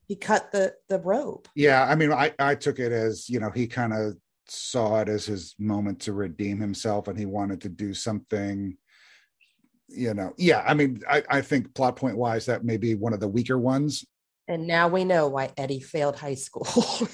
he 0.06 0.16
cut 0.16 0.52
the 0.52 0.74
the 0.88 0.98
rope. 1.00 1.48
Yeah, 1.54 1.84
I 1.84 1.94
mean, 1.94 2.12
I 2.12 2.32
I 2.38 2.54
took 2.54 2.78
it 2.78 2.92
as 2.92 3.28
you 3.28 3.40
know 3.40 3.50
he 3.50 3.66
kind 3.66 3.92
of 3.92 4.16
saw 4.46 5.00
it 5.00 5.08
as 5.08 5.26
his 5.26 5.54
moment 5.58 6.00
to 6.00 6.12
redeem 6.12 6.60
himself, 6.60 7.08
and 7.08 7.18
he 7.18 7.26
wanted 7.26 7.60
to 7.62 7.68
do 7.68 7.94
something. 7.94 8.76
You 9.88 10.12
know, 10.14 10.34
yeah. 10.36 10.62
I 10.66 10.74
mean, 10.74 11.02
I 11.08 11.22
I 11.28 11.40
think 11.40 11.74
plot 11.74 11.96
point 11.96 12.16
wise, 12.16 12.46
that 12.46 12.64
may 12.64 12.76
be 12.76 12.94
one 12.94 13.12
of 13.12 13.20
the 13.20 13.28
weaker 13.28 13.58
ones. 13.58 14.04
And 14.46 14.66
now 14.66 14.88
we 14.88 15.04
know 15.04 15.28
why 15.28 15.50
Eddie 15.58 15.80
failed 15.80 16.16
high 16.16 16.34
school. 16.34 16.66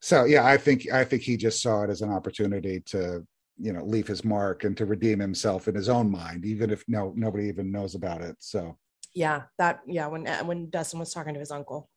so 0.00 0.24
yeah, 0.24 0.46
I 0.46 0.56
think 0.56 0.90
I 0.90 1.04
think 1.04 1.22
he 1.22 1.36
just 1.36 1.60
saw 1.60 1.82
it 1.82 1.90
as 1.90 2.00
an 2.02 2.10
opportunity 2.10 2.80
to 2.86 3.26
you 3.58 3.72
know 3.72 3.84
leave 3.84 4.06
his 4.06 4.24
mark 4.24 4.64
and 4.64 4.76
to 4.76 4.86
redeem 4.86 5.18
himself 5.20 5.68
in 5.68 5.74
his 5.74 5.88
own 5.88 6.10
mind, 6.10 6.44
even 6.44 6.70
if 6.70 6.84
no 6.88 7.12
nobody 7.16 7.46
even 7.48 7.70
knows 7.72 7.94
about 7.94 8.20
it. 8.22 8.36
So 8.40 8.76
yeah, 9.14 9.42
that 9.58 9.80
yeah, 9.86 10.06
when 10.06 10.26
when 10.46 10.70
Dustin 10.70 10.98
was 11.00 11.12
talking 11.12 11.34
to 11.34 11.40
his 11.40 11.50
uncle. 11.50 11.88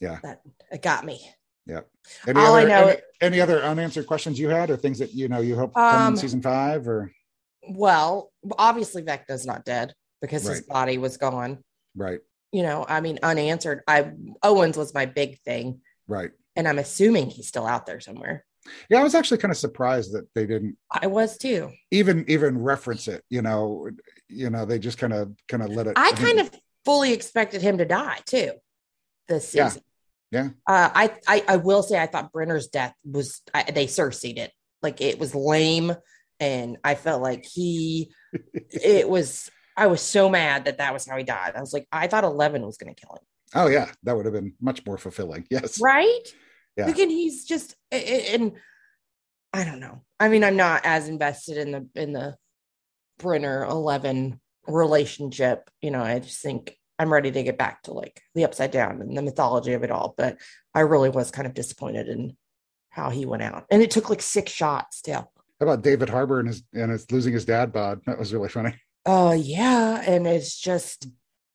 Yeah. 0.00 0.18
That 0.22 0.40
it 0.72 0.82
got 0.82 1.04
me. 1.04 1.20
yeah. 1.64 1.82
Any 2.26 2.40
All 2.40 2.54
I 2.56 2.60
other, 2.62 2.68
know- 2.68 2.86
any, 2.88 3.00
any 3.20 3.40
other 3.40 3.62
unanswered 3.62 4.06
questions 4.08 4.38
you 4.38 4.48
had, 4.48 4.68
or 4.68 4.76
things 4.76 4.98
that 4.98 5.14
you 5.14 5.28
know 5.28 5.40
you 5.40 5.54
hope 5.56 5.74
come 5.74 6.06
Um, 6.08 6.12
in 6.14 6.16
season 6.18 6.42
five, 6.42 6.88
or 6.88 7.12
Well, 7.68 8.32
obviously 8.58 9.02
Vecna's 9.02 9.46
not 9.46 9.64
dead 9.64 9.94
because 10.20 10.42
his 10.44 10.62
body 10.62 10.98
was 10.98 11.16
gone. 11.18 11.62
right, 11.94 12.18
You 12.50 12.62
know, 12.64 12.84
I 12.88 13.00
mean, 13.00 13.18
unanswered. 13.22 13.82
I 13.86 14.10
Owens 14.42 14.76
was 14.76 14.92
my 14.92 15.06
big 15.06 15.38
thing, 15.42 15.80
right. 16.08 16.30
and 16.56 16.66
I'm 16.66 16.78
assuming 16.80 17.30
he's 17.30 17.46
still 17.48 17.66
out 17.66 17.86
there 17.86 18.00
somewhere. 18.00 18.44
Yeah, 18.88 19.00
I 19.00 19.02
was 19.02 19.14
actually 19.14 19.38
kind 19.38 19.50
of 19.50 19.58
surprised 19.58 20.12
that 20.14 20.28
they 20.34 20.46
didn't 20.46 20.76
I 20.90 21.06
was 21.08 21.36
too. 21.38 21.70
even 21.90 22.24
even 22.28 22.58
reference 22.62 23.08
it. 23.08 23.24
You 23.28 23.42
know, 23.42 23.88
you 24.28 24.50
know, 24.50 24.64
they 24.66 24.78
just 24.78 24.98
kind 24.98 25.12
of 25.12 25.34
kind 25.48 25.62
of 25.62 25.70
let 25.70 25.86
it. 25.88 25.94
I 25.96 26.12
kind 26.12 26.38
of 26.40 26.50
fully 26.84 27.12
expected 27.12 27.62
him 27.62 27.78
to 27.78 27.84
die 27.84 28.18
too 28.26 28.52
this 29.28 29.54
Yeah. 29.54 29.68
season. 29.68 29.82
Yeah. 30.30 30.48
Uh, 30.66 30.90
I, 30.94 31.16
I 31.26 31.44
I 31.48 31.56
will 31.56 31.82
say 31.82 31.98
I 32.00 32.06
thought 32.06 32.32
Brenner's 32.32 32.68
death 32.68 32.94
was 33.04 33.42
I, 33.52 33.64
they 33.64 33.86
Cersei'd 33.86 34.38
it 34.38 34.50
like 34.82 35.00
it 35.00 35.18
was 35.18 35.34
lame, 35.34 35.92
and 36.40 36.78
I 36.82 36.94
felt 36.94 37.20
like 37.22 37.44
he 37.44 38.12
it 38.70 39.08
was. 39.08 39.50
I 39.76 39.86
was 39.86 40.02
so 40.02 40.28
mad 40.28 40.66
that 40.66 40.78
that 40.78 40.92
was 40.92 41.06
how 41.06 41.16
he 41.16 41.24
died. 41.24 41.54
I 41.56 41.60
was 41.60 41.72
like, 41.72 41.88
I 41.90 42.06
thought 42.06 42.24
Eleven 42.24 42.60
was 42.60 42.76
going 42.76 42.94
to 42.94 43.00
kill 43.00 43.14
him, 43.16 43.22
Oh 43.54 43.68
yeah, 43.68 43.90
that 44.02 44.14
would 44.14 44.26
have 44.26 44.34
been 44.34 44.52
much 44.60 44.84
more 44.84 44.98
fulfilling. 44.98 45.46
Yes. 45.50 45.80
right? 45.80 46.20
Yeah. 46.76 46.88
And 46.88 47.10
he's 47.10 47.44
just 47.44 47.76
and 47.90 48.52
I 49.52 49.64
don't 49.64 49.80
know. 49.80 50.02
I 50.18 50.28
mean, 50.28 50.44
I'm 50.44 50.56
not 50.56 50.82
as 50.84 51.08
invested 51.08 51.58
in 51.58 51.72
the 51.72 51.88
in 51.94 52.12
the 52.12 52.36
Brenner 53.18 53.64
Eleven 53.64 54.40
relationship. 54.66 55.68
You 55.80 55.90
know, 55.90 56.02
I 56.02 56.18
just 56.20 56.40
think 56.40 56.76
I'm 56.98 57.12
ready 57.12 57.30
to 57.30 57.42
get 57.42 57.58
back 57.58 57.82
to 57.82 57.92
like 57.92 58.22
the 58.34 58.44
upside 58.44 58.70
down 58.70 59.00
and 59.00 59.16
the 59.16 59.22
mythology 59.22 59.74
of 59.74 59.82
it 59.82 59.90
all. 59.90 60.14
But 60.16 60.38
I 60.74 60.80
really 60.80 61.10
was 61.10 61.30
kind 61.30 61.46
of 61.46 61.54
disappointed 61.54 62.08
in 62.08 62.36
how 62.90 63.10
he 63.10 63.26
went 63.26 63.42
out, 63.42 63.66
and 63.70 63.82
it 63.82 63.90
took 63.90 64.08
like 64.08 64.22
six 64.22 64.52
shots 64.52 64.98
still. 64.98 65.30
How 65.60 65.66
about 65.66 65.82
David 65.82 66.08
Harbour 66.08 66.40
and 66.40 66.48
his 66.48 66.62
and 66.72 66.90
his 66.90 67.10
losing 67.10 67.32
his 67.32 67.44
dad 67.44 67.72
bod? 67.72 68.00
That 68.06 68.18
was 68.18 68.32
really 68.32 68.48
funny. 68.48 68.74
Oh 69.04 69.32
yeah, 69.32 70.02
and 70.06 70.26
it's 70.26 70.58
just 70.58 71.08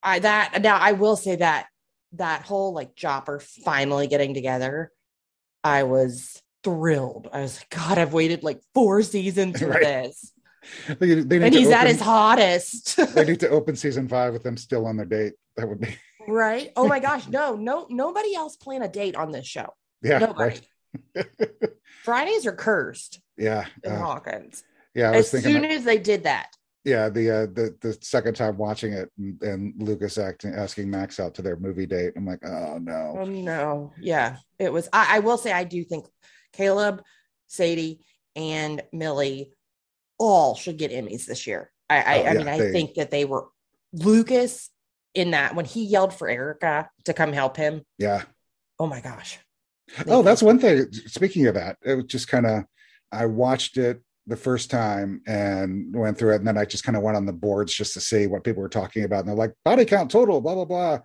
I 0.03 0.19
that 0.19 0.62
now 0.62 0.77
I 0.77 0.93
will 0.93 1.15
say 1.15 1.38
that 1.38 1.67
that 2.13 2.43
whole 2.43 2.73
like 2.73 2.95
jopper 2.95 3.39
finally 3.39 4.08
getting 4.08 4.34
together, 4.34 4.91
I 5.63 5.84
was 5.84 6.41
thrilled. 6.63 7.30
I 7.32 7.41
was 7.41 7.60
like, 7.60 7.70
God, 7.70 7.98
I've 7.98 8.13
waited 8.13 8.43
like 8.43 8.62
four 8.74 9.02
seasons 9.04 9.60
for 9.60 9.67
Right. 9.70 9.82
this, 9.84 10.32
They, 11.00 11.15
they 11.22 11.41
and 11.41 11.54
he's 11.54 11.70
at 11.70 11.88
his 11.88 12.00
hottest, 12.02 12.98
They 13.15 13.26
need 13.26 13.39
to 13.46 13.50
open 13.50 13.76
season 13.76 14.08
five 14.08 14.34
with 14.34 14.43
them 14.43 14.58
still 14.58 14.86
on 14.86 14.98
their 14.98 15.06
date. 15.06 15.34
That 15.56 15.67
would 15.70 15.80
be 15.82 15.96
right? 16.28 16.72
Oh 16.76 16.88
my 16.88 17.00
gosh, 17.00 17.28
no, 17.28 17.56
no, 17.56 17.88
nobody 17.89 18.36
else 18.36 18.58
plan 18.58 18.82
a 18.82 18.89
date 18.89 19.15
on 19.15 19.32
this 19.32 19.48
show. 19.48 19.74
yeah, 20.02 20.20
Nobody. 20.20 20.60
right. 21.15 21.30
Fridays 22.04 22.46
are 22.46 22.54
cursed 22.54 23.20
yeah, 23.38 23.65
uh, 23.86 23.98
Hawkins. 23.98 24.63
yeah. 24.96 25.12
I 25.12 25.17
was 25.17 25.26
As 25.28 25.32
thinking, 25.43 25.54
soon 25.54 25.62
that- 25.63 25.72
as 25.72 25.84
they 25.84 25.98
did 26.00 26.24
that, 26.24 26.48
yeah, 26.88 27.10
the 27.10 27.30
uh, 27.30 27.45
the 27.47 27.76
the 27.82 27.97
second 28.02 28.36
time 28.36 28.58
watching 28.58 28.93
it 28.93 29.12
and, 29.17 29.41
and 29.43 29.73
Lucas 29.78 30.17
acting 30.17 30.54
asking 30.56 30.89
Max 30.89 31.19
out 31.19 31.36
to 31.36 31.41
their 31.41 31.58
movie 31.58 31.86
date. 31.86 32.13
I'm 32.15 32.26
like, 32.26 32.43
oh 32.45 32.78
no, 32.80 33.17
Oh 33.19 33.26
no, 33.26 33.91
yeah, 34.00 34.38
it 34.58 34.71
was. 34.71 34.88
I, 34.93 35.17
I 35.17 35.19
will 35.19 35.38
say, 35.38 35.52
I 35.52 35.65
do 35.65 35.84
think 35.84 36.06
Caleb, 36.54 37.02
Sadie, 37.47 38.00
and 38.36 38.82
Millie 38.93 39.52
all 40.17 40.56
should 40.56 40.78
get 40.78 40.91
Emmys 40.91 41.26
this 41.26 41.45
year. 41.45 41.71
I, 41.89 41.97
I, 41.97 42.02
Oh, 42.02 42.21
I 42.21 42.32
yeah, 42.32 42.38
mean, 42.39 42.47
I 42.47 42.71
think 42.71 42.93
that 42.95 43.12
they 43.12 43.26
were 43.26 43.47
Lucas 43.93 44.69
in 45.13 45.32
that 45.32 45.56
when 45.56 45.65
he 45.65 45.84
yelled 45.86 46.13
for 46.13 46.30
Erica 46.30 46.89
to 47.06 47.13
come 47.13 47.34
help 47.34 47.58
him. 47.58 47.82
yeah. 47.97 48.23
Oh 48.80 48.88
my 48.88 49.02
gosh. 49.02 49.39
Oh, 50.06 50.21
that's 50.21 50.43
one 50.43 50.60
thing. 50.60 50.91
Speaking 50.91 51.47
of 51.47 51.56
that, 51.56 51.78
it 51.84 51.95
was 51.95 52.06
just 52.06 52.28
kind 52.28 52.45
of 52.45 52.63
I 53.12 53.26
watched 53.26 53.78
it 53.78 54.02
the 54.28 54.36
first 54.38 54.70
time 54.70 55.22
and 55.26 55.96
went 55.96 56.18
through 56.18 56.34
it, 56.34 56.38
and 56.38 56.48
then 56.48 56.58
I 56.58 56.66
just 56.66 56.84
kind 56.84 56.96
of 56.98 57.02
went 57.04 57.18
on 57.18 57.26
the 57.26 57.34
boards 57.34 57.74
just 57.74 57.94
to 57.94 58.02
see 58.02 58.28
what 58.28 58.44
people 58.44 58.62
were 58.62 58.70
talking 58.70 59.04
about. 59.04 59.20
And 59.22 59.30
they're 59.30 59.36
like, 59.36 59.54
body 59.63 59.86
count 59.86 60.12
total, 60.12 60.42
blah 60.42 60.56
blah 60.56 60.66
blah. 60.66 61.00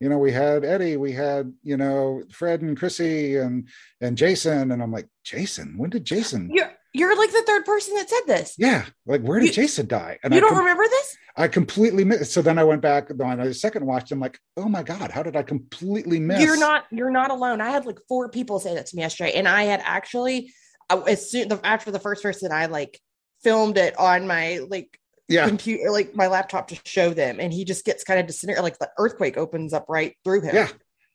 You 0.00 0.08
know, 0.08 0.18
we 0.18 0.32
had 0.32 0.64
Eddie, 0.64 0.96
we 0.96 1.12
had 1.12 1.52
you 1.62 1.76
know 1.76 2.22
Fred 2.32 2.62
and 2.62 2.76
Chrissy 2.76 3.36
and 3.36 3.68
and 4.00 4.16
Jason, 4.16 4.72
and 4.72 4.82
I'm 4.82 4.90
like, 4.90 5.08
Jason, 5.24 5.74
when 5.76 5.90
did 5.90 6.04
Jason? 6.04 6.50
You're 6.52 6.72
you're 6.94 7.16
like 7.16 7.30
the 7.30 7.42
third 7.46 7.64
person 7.64 7.94
that 7.94 8.08
said 8.10 8.22
this. 8.26 8.54
Yeah, 8.58 8.84
like 9.06 9.20
where 9.22 9.38
did 9.38 9.46
You- 9.46 9.52
Jason 9.52 9.86
die? 9.86 10.18
And 10.24 10.32
you 10.32 10.38
I 10.38 10.40
don't 10.40 10.50
com- 10.50 10.58
remember 10.58 10.84
this? 10.88 11.16
I 11.36 11.48
completely 11.48 12.04
missed. 12.04 12.32
So 12.32 12.42
then 12.42 12.58
I 12.58 12.64
went 12.64 12.82
back 12.82 13.10
on 13.22 13.40
a 13.40 13.54
second 13.54 13.86
watch. 13.86 14.12
I'm 14.12 14.20
like, 14.20 14.38
oh 14.58 14.68
my 14.68 14.82
god, 14.82 15.10
how 15.10 15.22
did 15.22 15.34
I 15.36 15.42
completely 15.42 16.20
miss? 16.20 16.42
You're 16.42 16.58
not. 16.58 16.84
You're 16.90 17.10
not 17.10 17.30
alone. 17.30 17.60
I 17.60 17.70
had 17.70 17.86
like 17.86 17.98
four 18.08 18.28
people 18.28 18.58
say 18.60 18.74
that 18.74 18.86
to 18.86 18.96
me 18.96 19.02
yesterday, 19.02 19.32
and 19.34 19.46
I 19.48 19.62
had 19.64 19.80
actually, 19.84 20.52
as 20.90 21.30
soon 21.30 21.52
after 21.64 21.90
the 21.90 21.98
first 21.98 22.22
person, 22.22 22.52
I 22.52 22.66
like 22.66 23.00
filmed 23.42 23.78
it 23.78 23.98
on 23.98 24.26
my 24.26 24.58
like 24.68 24.98
Yeah, 25.28 25.46
computer, 25.48 25.90
like 25.90 26.14
my 26.14 26.26
laptop 26.26 26.68
to 26.68 26.78
show 26.84 27.10
them, 27.10 27.40
and 27.40 27.52
he 27.52 27.64
just 27.64 27.84
gets 27.84 28.04
kind 28.04 28.20
of 28.20 28.26
disintegrated. 28.26 28.62
Like 28.64 28.78
the 28.78 28.90
earthquake 28.98 29.36
opens 29.36 29.72
up 29.72 29.86
right 29.88 30.14
through 30.24 30.42
him. 30.42 30.54
Yeah. 30.54 30.68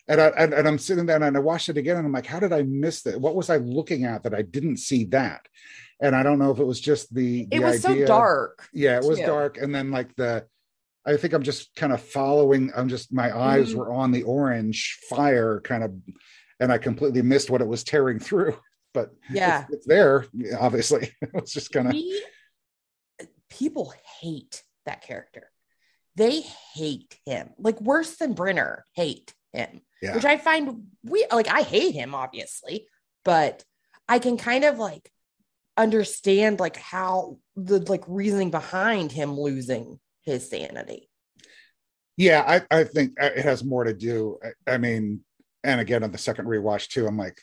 And, 0.09 0.21
I, 0.21 0.27
and, 0.37 0.53
and 0.53 0.67
I'm 0.67 0.77
sitting 0.79 1.05
there 1.05 1.21
and 1.21 1.35
I 1.35 1.39
watched 1.41 1.67
it 1.67 1.75
again 1.77 1.97
and 1.97 2.05
I'm 2.05 2.13
like, 2.13 2.25
how 2.25 2.39
did 2.39 2.53
I 2.53 2.61
miss 2.61 3.01
that? 3.01 3.19
What 3.19 3.35
was 3.35 3.49
I 3.49 3.57
looking 3.57 4.05
at 4.05 4.23
that 4.23 4.33
I 4.33 4.41
didn't 4.41 4.77
see 4.77 5.03
that? 5.05 5.45
And 6.01 6.15
I 6.15 6.23
don't 6.23 6.39
know 6.39 6.49
if 6.51 6.59
it 6.59 6.63
was 6.63 6.79
just 6.79 7.13
the, 7.13 7.45
it 7.51 7.61
was 7.61 7.85
idea. 7.85 8.07
so 8.07 8.13
dark. 8.13 8.69
Yeah, 8.71 8.95
it 8.95 9.03
was 9.03 9.19
too. 9.19 9.25
dark. 9.25 9.57
And 9.57 9.75
then 9.75 9.91
like 9.91 10.15
the, 10.15 10.45
I 11.05 11.17
think 11.17 11.33
I'm 11.33 11.43
just 11.43 11.75
kind 11.75 11.91
of 11.91 12.01
following. 12.01 12.71
I'm 12.73 12.87
just 12.87 13.11
my 13.11 13.37
eyes 13.37 13.73
Mhm. 13.73 13.75
were 13.75 13.91
on 13.91 14.11
the 14.13 14.23
orange 14.23 14.97
fire 15.09 15.59
kind 15.59 15.83
of, 15.83 15.91
and 16.61 16.71
I 16.71 16.77
completely 16.77 17.21
missed 17.21 17.49
what 17.49 17.59
it 17.61 17.67
was 17.67 17.83
tearing 17.83 18.19
through. 18.19 18.57
But 18.97 19.13
Yeah, 19.29 19.65
it's, 19.65 19.75
it's 19.75 19.85
there, 19.85 20.25
obviously. 20.59 21.11
it's 21.21 21.53
just 21.53 21.71
he, 21.91 22.19
people 23.47 23.93
hate 24.19 24.63
that 24.87 25.03
character. 25.03 25.51
They 26.15 26.41
hate 26.73 27.15
him, 27.27 27.49
like 27.59 27.79
worse 27.79 28.15
than 28.15 28.33
Brenner. 28.33 28.85
Hate 28.95 29.35
him. 29.53 29.81
yeah, 30.01 30.15
which 30.15 30.25
I 30.25 30.37
find 30.37 30.87
we 31.03 31.27
like 31.31 31.47
I 31.47 31.61
hate 31.61 31.93
him 31.93 32.15
obviously, 32.15 32.87
but 33.23 33.63
I 34.09 34.17
can 34.17 34.35
kind 34.37 34.63
of 34.63 34.79
like 34.79 35.11
understand 35.77 36.59
like 36.59 36.77
how 36.77 37.37
the 37.55 37.77
like 37.81 38.03
reasoning 38.07 38.49
behind 38.49 39.11
him 39.11 39.39
losing 39.39 39.99
his 40.23 40.49
sanity. 40.49 41.07
yeah. 42.17 42.63
I 42.71 42.79
I 42.79 42.83
think 42.83 43.13
uh, 43.21 43.29
it 43.35 43.45
has 43.45 43.63
more 43.63 43.83
to 43.83 43.93
do. 43.93 44.39
I, 44.43 44.73
I 44.73 44.77
mean, 44.79 45.21
and 45.63 45.79
again 45.79 46.03
on 46.03 46.11
the 46.11 46.17
second 46.17 46.45
rewatch 46.47 46.87
too, 46.87 47.05
I'm 47.05 47.15
like, 47.17 47.39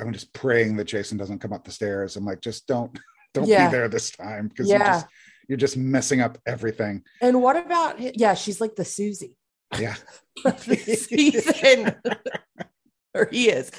I'm 0.00 0.12
just 0.12 0.32
praying 0.32 0.76
that 0.76 0.84
Jason 0.84 1.16
doesn't 1.18 1.38
come 1.40 1.52
up 1.52 1.64
the 1.64 1.72
stairs. 1.72 2.16
I'm 2.16 2.24
like, 2.24 2.40
just 2.40 2.66
don't 2.66 2.96
don't 3.34 3.48
Yeah. 3.48 3.68
be 3.68 3.72
there 3.72 3.88
this 3.88 4.10
time 4.10 4.48
because 4.48 4.68
you're 4.68 4.78
just 4.78 5.06
you're 5.48 5.58
just 5.58 5.76
messing 5.76 6.20
up 6.20 6.38
everything. 6.46 7.02
And 7.20 7.42
what 7.42 7.56
about 7.56 7.98
yeah, 8.18 8.34
she's 8.34 8.60
like 8.60 8.76
the 8.76 8.84
Susie 8.84 9.36
Yeah. 9.78 9.96
season. 10.56 11.94
or 13.14 13.28
he 13.30 13.48
is. 13.50 13.70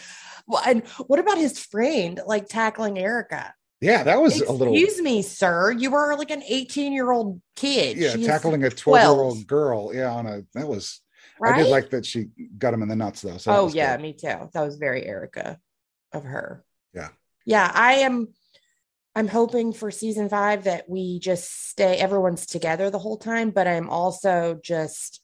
Well, 0.47 0.61
and 0.65 0.85
what 1.07 1.19
about 1.19 1.37
his 1.37 1.59
friend 1.59 2.19
like 2.25 2.47
tackling 2.47 2.97
Erica? 2.99 3.53
Yeah, 3.81 4.03
that 4.03 4.21
was 4.21 4.39
a 4.39 4.51
little. 4.51 4.73
Excuse 4.73 5.01
me, 5.01 5.21
sir. 5.21 5.71
You 5.71 5.91
were 5.91 6.15
like 6.17 6.31
an 6.31 6.43
18 6.47 6.93
year 6.93 7.11
old 7.11 7.41
kid. 7.55 7.97
Yeah, 7.97 8.11
She's 8.11 8.25
tackling 8.25 8.63
a 8.63 8.69
12 8.69 9.01
year 9.15 9.23
old 9.23 9.45
girl. 9.47 9.93
Yeah, 9.93 10.11
on 10.11 10.25
a 10.25 10.41
that 10.53 10.67
was. 10.67 11.01
Right? 11.39 11.55
I 11.55 11.63
did 11.63 11.69
like 11.69 11.89
that 11.89 12.05
she 12.05 12.27
got 12.57 12.73
him 12.73 12.81
in 12.83 12.87
the 12.87 12.95
nuts 12.95 13.21
though. 13.21 13.37
So 13.37 13.51
oh 13.51 13.67
yeah, 13.69 13.95
good. 13.97 14.03
me 14.03 14.13
too. 14.13 14.49
That 14.53 14.61
was 14.61 14.77
very 14.77 15.05
Erica 15.05 15.59
of 16.13 16.23
her. 16.23 16.63
Yeah. 16.93 17.09
Yeah, 17.45 17.69
I 17.73 17.95
am 17.95 18.29
I'm 19.15 19.27
hoping 19.27 19.73
for 19.73 19.91
season 19.91 20.29
5 20.29 20.63
that 20.63 20.89
we 20.89 21.19
just 21.19 21.69
stay 21.69 21.97
everyone's 21.97 22.45
together 22.45 22.89
the 22.89 22.99
whole 22.99 23.17
time, 23.17 23.51
but 23.51 23.67
I'm 23.67 23.89
also 23.89 24.59
just 24.63 25.21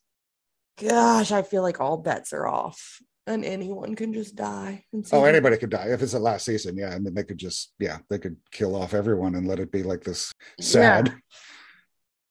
gosh, 0.78 1.32
I 1.32 1.42
feel 1.42 1.62
like 1.62 1.82
all 1.82 1.98
bets 1.98 2.32
are 2.34 2.48
off 2.48 3.02
and 3.28 3.46
anyone 3.46 3.96
can 3.96 4.14
just 4.14 4.36
die. 4.36 4.86
Oh, 5.12 5.26
anybody 5.26 5.58
could 5.58 5.70
die 5.70 5.90
if 5.90 6.02
it's 6.02 6.14
the 6.14 6.20
last 6.20 6.46
season. 6.46 6.78
Yeah, 6.78 6.94
and 6.94 7.06
then 7.06 7.14
they 7.14 7.24
could 7.24 7.38
just 7.38 7.74
yeah 7.80 8.00
they 8.10 8.18
could 8.18 8.38
kill 8.52 8.76
off 8.76 8.94
everyone 8.94 9.36
and 9.36 9.48
let 9.48 9.60
it 9.60 9.72
be 9.72 9.84
like 9.84 10.04
this 10.04 10.32
sad. 10.60 11.08
Yeah. 11.08 11.14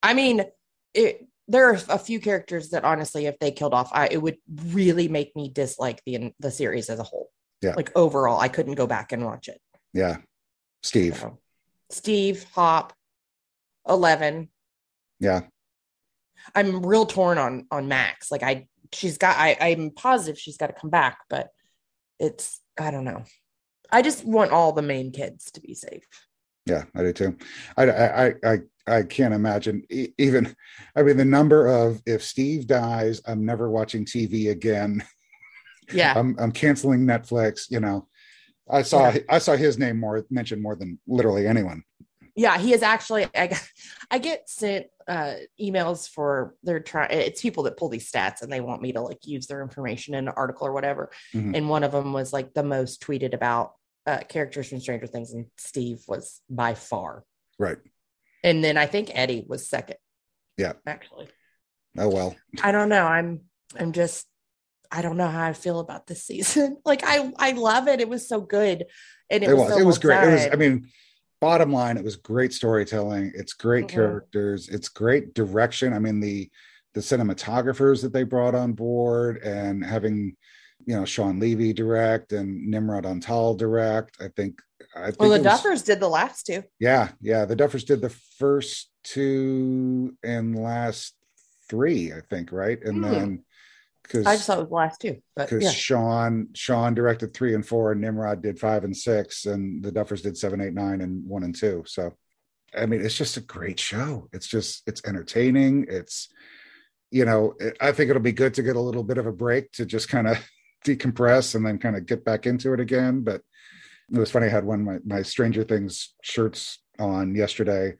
I 0.03 0.13
mean, 0.13 0.45
it 0.93 1.25
there 1.47 1.69
are 1.71 1.79
a 1.89 1.97
few 1.97 2.19
characters 2.19 2.69
that 2.69 2.85
honestly 2.85 3.25
if 3.25 3.39
they 3.39 3.51
killed 3.51 3.73
off, 3.73 3.89
I 3.91 4.07
it 4.07 4.21
would 4.21 4.37
really 4.67 5.07
make 5.07 5.35
me 5.35 5.49
dislike 5.49 6.01
the 6.05 6.33
the 6.39 6.51
series 6.51 6.89
as 6.89 6.99
a 6.99 7.03
whole. 7.03 7.31
Yeah. 7.61 7.73
Like 7.75 7.91
overall, 7.95 8.39
I 8.39 8.47
couldn't 8.47 8.75
go 8.75 8.87
back 8.87 9.11
and 9.11 9.25
watch 9.25 9.47
it. 9.47 9.59
Yeah, 9.93 10.17
Steve. 10.83 11.17
So, 11.17 11.39
Steve, 11.89 12.45
Hop, 12.53 12.93
Eleven. 13.87 14.49
Yeah, 15.19 15.41
I'm 16.55 16.85
real 16.85 17.05
torn 17.05 17.37
on 17.37 17.67
on 17.71 17.87
Max. 17.87 18.31
Like 18.31 18.43
I, 18.43 18.67
she's 18.93 19.17
got. 19.17 19.37
I 19.37 19.57
I'm 19.59 19.91
positive 19.91 20.39
she's 20.39 20.57
got 20.57 20.67
to 20.67 20.73
come 20.73 20.89
back, 20.89 21.19
but 21.29 21.49
it's 22.19 22.61
I 22.79 22.91
don't 22.91 23.05
know. 23.05 23.23
I 23.91 24.01
just 24.01 24.23
want 24.23 24.51
all 24.51 24.71
the 24.71 24.81
main 24.81 25.11
kids 25.11 25.51
to 25.51 25.61
be 25.61 25.73
safe. 25.73 26.07
yeah, 26.65 26.83
I 26.95 27.01
do 27.01 27.13
too. 27.13 27.37
I 27.77 27.89
I 27.89 28.33
I 28.43 28.57
I 28.87 29.03
can't 29.03 29.33
imagine 29.33 29.83
even. 30.17 30.55
I 30.95 31.03
mean, 31.03 31.17
the 31.17 31.25
number 31.25 31.67
of 31.67 32.01
if 32.05 32.23
Steve 32.23 32.67
dies, 32.67 33.21
I'm 33.25 33.45
never 33.45 33.69
watching 33.69 34.05
TV 34.05 34.49
again. 34.49 35.03
Yeah. 35.93 36.13
I'm 36.15 36.35
I'm 36.39 36.51
canceling 36.51 37.01
Netflix. 37.05 37.69
You 37.69 37.79
know, 37.79 38.07
I 38.69 38.81
saw 38.83 39.09
Yeah. 39.09 39.19
I 39.29 39.39
saw 39.39 39.55
his 39.55 39.77
name 39.77 39.99
more 39.99 40.25
mentioned 40.29 40.61
more 40.61 40.75
than 40.75 40.99
literally 41.07 41.47
anyone. 41.47 41.83
yeah 42.35 42.57
he 42.59 42.73
is 42.73 42.83
actually 42.83 43.25
i, 43.35 43.57
I 44.11 44.17
get 44.19 44.47
sent 44.47 44.85
uh 45.07 45.33
emails 45.59 46.07
for 46.07 46.55
they're 46.63 46.79
trying 46.79 47.09
it's 47.11 47.41
people 47.41 47.63
that 47.63 47.75
pull 47.75 47.89
these 47.89 48.09
stats 48.09 48.43
and 48.43 48.51
they 48.53 48.61
want 48.61 48.81
me 48.83 48.93
to 48.93 49.01
like 49.01 49.25
use 49.25 49.47
their 49.47 49.61
information 49.63 50.13
in 50.13 50.27
an 50.27 50.33
article 50.37 50.67
or 50.67 50.71
whatever 50.71 51.09
Mhm. 51.33 51.55
and 51.57 51.67
one 51.67 51.83
of 51.83 51.91
them 51.91 52.13
was 52.13 52.31
like 52.31 52.53
the 52.53 52.63
most 52.63 53.01
tweeted 53.01 53.33
about 53.33 53.73
uh 54.05 54.19
characters 54.29 54.69
from 54.69 54.79
stranger 54.79 55.07
things 55.07 55.33
and 55.33 55.47
steve 55.57 56.03
was 56.07 56.39
by 56.49 56.75
far 56.75 57.23
Right. 57.57 57.79
and 58.43 58.63
then 58.63 58.77
i 58.77 58.85
think 58.85 59.09
eddie 59.13 59.43
was 59.47 59.67
second 59.67 59.97
Yeah. 60.55 60.73
actually 60.85 61.27
Oh 61.97 62.09
well. 62.09 62.35
i 62.61 62.71
don't 62.71 62.89
know 62.89 63.05
i'm 63.05 63.41
i'm 63.79 63.91
just 63.91 64.27
i 64.91 65.01
don't 65.01 65.17
know 65.17 65.27
how 65.27 65.43
i 65.45 65.53
feel 65.53 65.79
about 65.79 66.07
this 66.07 66.23
season 66.23 66.77
like 66.85 67.01
i 67.05 67.31
i 67.37 67.51
love 67.51 67.87
it 67.87 67.99
it 68.01 68.09
was 68.09 68.27
so 68.27 68.41
good 68.41 68.85
and 69.31 69.43
it, 69.43 69.49
It 69.49 69.53
was 69.53 69.65
was. 69.65 69.73
so 69.73 69.79
It 69.79 69.85
was 69.85 69.99
great. 69.99 70.23
It 70.27 70.31
was. 70.31 70.47
I 70.51 70.55
mean, 70.55 70.89
bottom 71.39 71.71
line, 71.71 71.97
it 71.97 72.03
was 72.03 72.15
great 72.15 72.51
storytelling. 72.51 73.31
It's 73.35 73.53
great 73.53 73.85
Mhm. 73.85 73.89
characters. 73.89 74.67
It's 74.69 74.89
great 74.89 75.35
direction. 75.35 75.93
I 75.93 75.99
mean 75.99 76.19
the 76.19 76.49
the 76.95 77.01
cinematographers 77.01 78.01
that 78.01 78.11
they 78.11 78.23
brought 78.23 78.55
on 78.55 78.73
board 78.73 79.37
and 79.43 79.85
having 79.85 80.35
you 80.87 80.95
know 80.95 81.05
Shawn 81.05 81.39
Levy 81.39 81.73
direct 81.73 82.33
and 82.33 82.65
Nimrod 82.71 83.03
Antal 83.05 83.55
direct. 83.55 84.17
I 84.19 84.29
think. 84.35 84.59
I 84.95 85.05
think 85.11 85.19
well 85.19 85.29
the 85.29 85.37
was- 85.37 85.61
duffers 85.61 85.85
did 85.85 85.99
the 85.99 86.09
last 86.09 86.47
two 86.47 86.63
Yeah, 86.79 87.09
yeah. 87.21 87.45
The 87.45 87.55
Duffers 87.55 87.85
did 87.85 88.01
the 88.01 88.15
first 88.39 88.89
two 89.03 90.17
and 90.23 90.57
last 90.57 91.13
three, 91.69 92.11
I 92.13 92.21
think, 92.31 92.51
right? 92.51 92.81
And 92.83 92.97
Hmm. 93.05 93.11
then 93.11 93.45
because 94.09 94.25
i 94.25 94.35
just 94.35 94.47
thought 94.47 94.57
it 94.57 94.61
was 94.61 94.69
the 94.69 94.75
last 94.75 94.99
two 94.99 95.17
because 95.37 95.63
yeah 95.63 95.69
Sean 95.69 96.47
Sean 96.55 96.93
directed 96.93 97.33
three 97.33 97.53
and 97.53 97.65
four, 97.65 97.91
and 97.91 98.01
Nimrod 98.01 98.41
did 98.41 98.59
five 98.59 98.83
and 98.83 98.95
six, 98.95 99.45
and 99.45 99.83
the 99.83 99.91
Duffers 99.91 100.23
did 100.23 100.35
seven, 100.37 100.59
eight, 100.61 100.73
nine, 100.73 101.01
and 101.01 101.25
one 101.25 101.43
and 101.43 101.55
two. 101.55 101.83
So, 101.85 102.13
I 102.77 102.85
mean, 102.85 103.01
it's 103.01 103.15
just 103.15 103.37
a 103.37 103.41
great 103.41 103.79
show. 103.79 104.27
It's 104.33 104.47
just 104.47 104.83
it's 104.87 105.01
entertaining. 105.05 105.85
It's 105.87 106.29
you 107.11 107.25
know, 107.25 107.53
it, 107.59 107.77
I 107.79 107.91
think 107.91 108.09
it'll 108.09 108.21
be 108.21 108.31
good 108.31 108.53
to 108.55 108.63
get 108.63 108.75
a 108.75 108.81
little 108.81 109.03
bit 109.03 109.17
of 109.17 109.25
a 109.27 109.31
break 109.31 109.71
to 109.73 109.85
just 109.85 110.09
kind 110.09 110.27
of 110.27 110.37
decompress 110.85 111.55
and 111.55 111.65
then 111.65 111.77
kind 111.77 111.95
of 111.95 112.05
get 112.05 112.25
back 112.25 112.45
into 112.45 112.73
it 112.73 112.79
again. 112.79 113.21
But 113.21 113.41
it 114.11 114.17
was 114.17 114.31
funny. 114.31 114.47
I 114.47 114.49
had 114.49 114.65
one 114.65 114.83
my 114.83 114.97
my 115.05 115.21
Stranger 115.21 115.63
Things 115.63 116.13
shirts 116.23 116.79
on 116.99 117.35
yesterday 117.35 117.95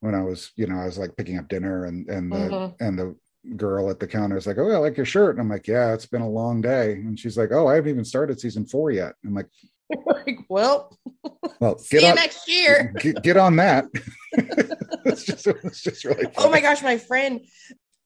when 0.00 0.14
I 0.14 0.22
was, 0.22 0.52
you 0.56 0.66
know, 0.66 0.76
I 0.78 0.86
was 0.86 0.96
like 0.96 1.16
picking 1.16 1.38
up 1.38 1.48
dinner 1.48 1.84
and 1.84 2.08
and 2.08 2.32
the 2.32 2.36
Mhm. 2.36 2.74
and 2.80 2.98
the 2.98 3.16
girl 3.56 3.90
at 3.90 3.98
the 3.98 4.06
counter 4.06 4.36
is 4.36 4.46
like, 4.46 4.58
"Oh, 4.58 4.70
I 4.70 4.76
like 4.78 4.96
your 4.96 5.06
shirt," 5.06 5.36
and 5.36 5.40
I'm 5.40 5.48
like, 5.48 5.66
"Yeah, 5.66 5.92
it's 5.94 6.06
been 6.06 6.22
a 6.22 6.28
long 6.28 6.60
day," 6.60 6.92
and 6.92 7.18
she's 7.18 7.36
like, 7.36 7.52
"Oh, 7.52 7.66
I 7.66 7.74
haven't 7.74 7.90
even 7.90 8.04
started 8.04 8.40
season 8.40 8.66
four 8.66 8.90
yet." 8.90 9.14
I'm 9.24 9.34
like, 9.34 9.48
like, 10.06 10.40
well, 10.48 10.96
"Well, 11.60 11.78
see 11.78 11.98
get 11.98 12.02
you 12.02 12.08
on, 12.10 12.14
next 12.16 12.48
year. 12.48 12.94
get, 13.00 13.22
get 13.22 13.36
on 13.36 13.56
that." 13.56 13.86
it's 14.32 15.24
just 15.24 15.46
it's 15.46 15.82
just 15.82 16.04
really. 16.04 16.26
Oh 16.36 16.50
my 16.50 16.60
gosh, 16.60 16.82
my 16.82 16.98
friend 16.98 17.40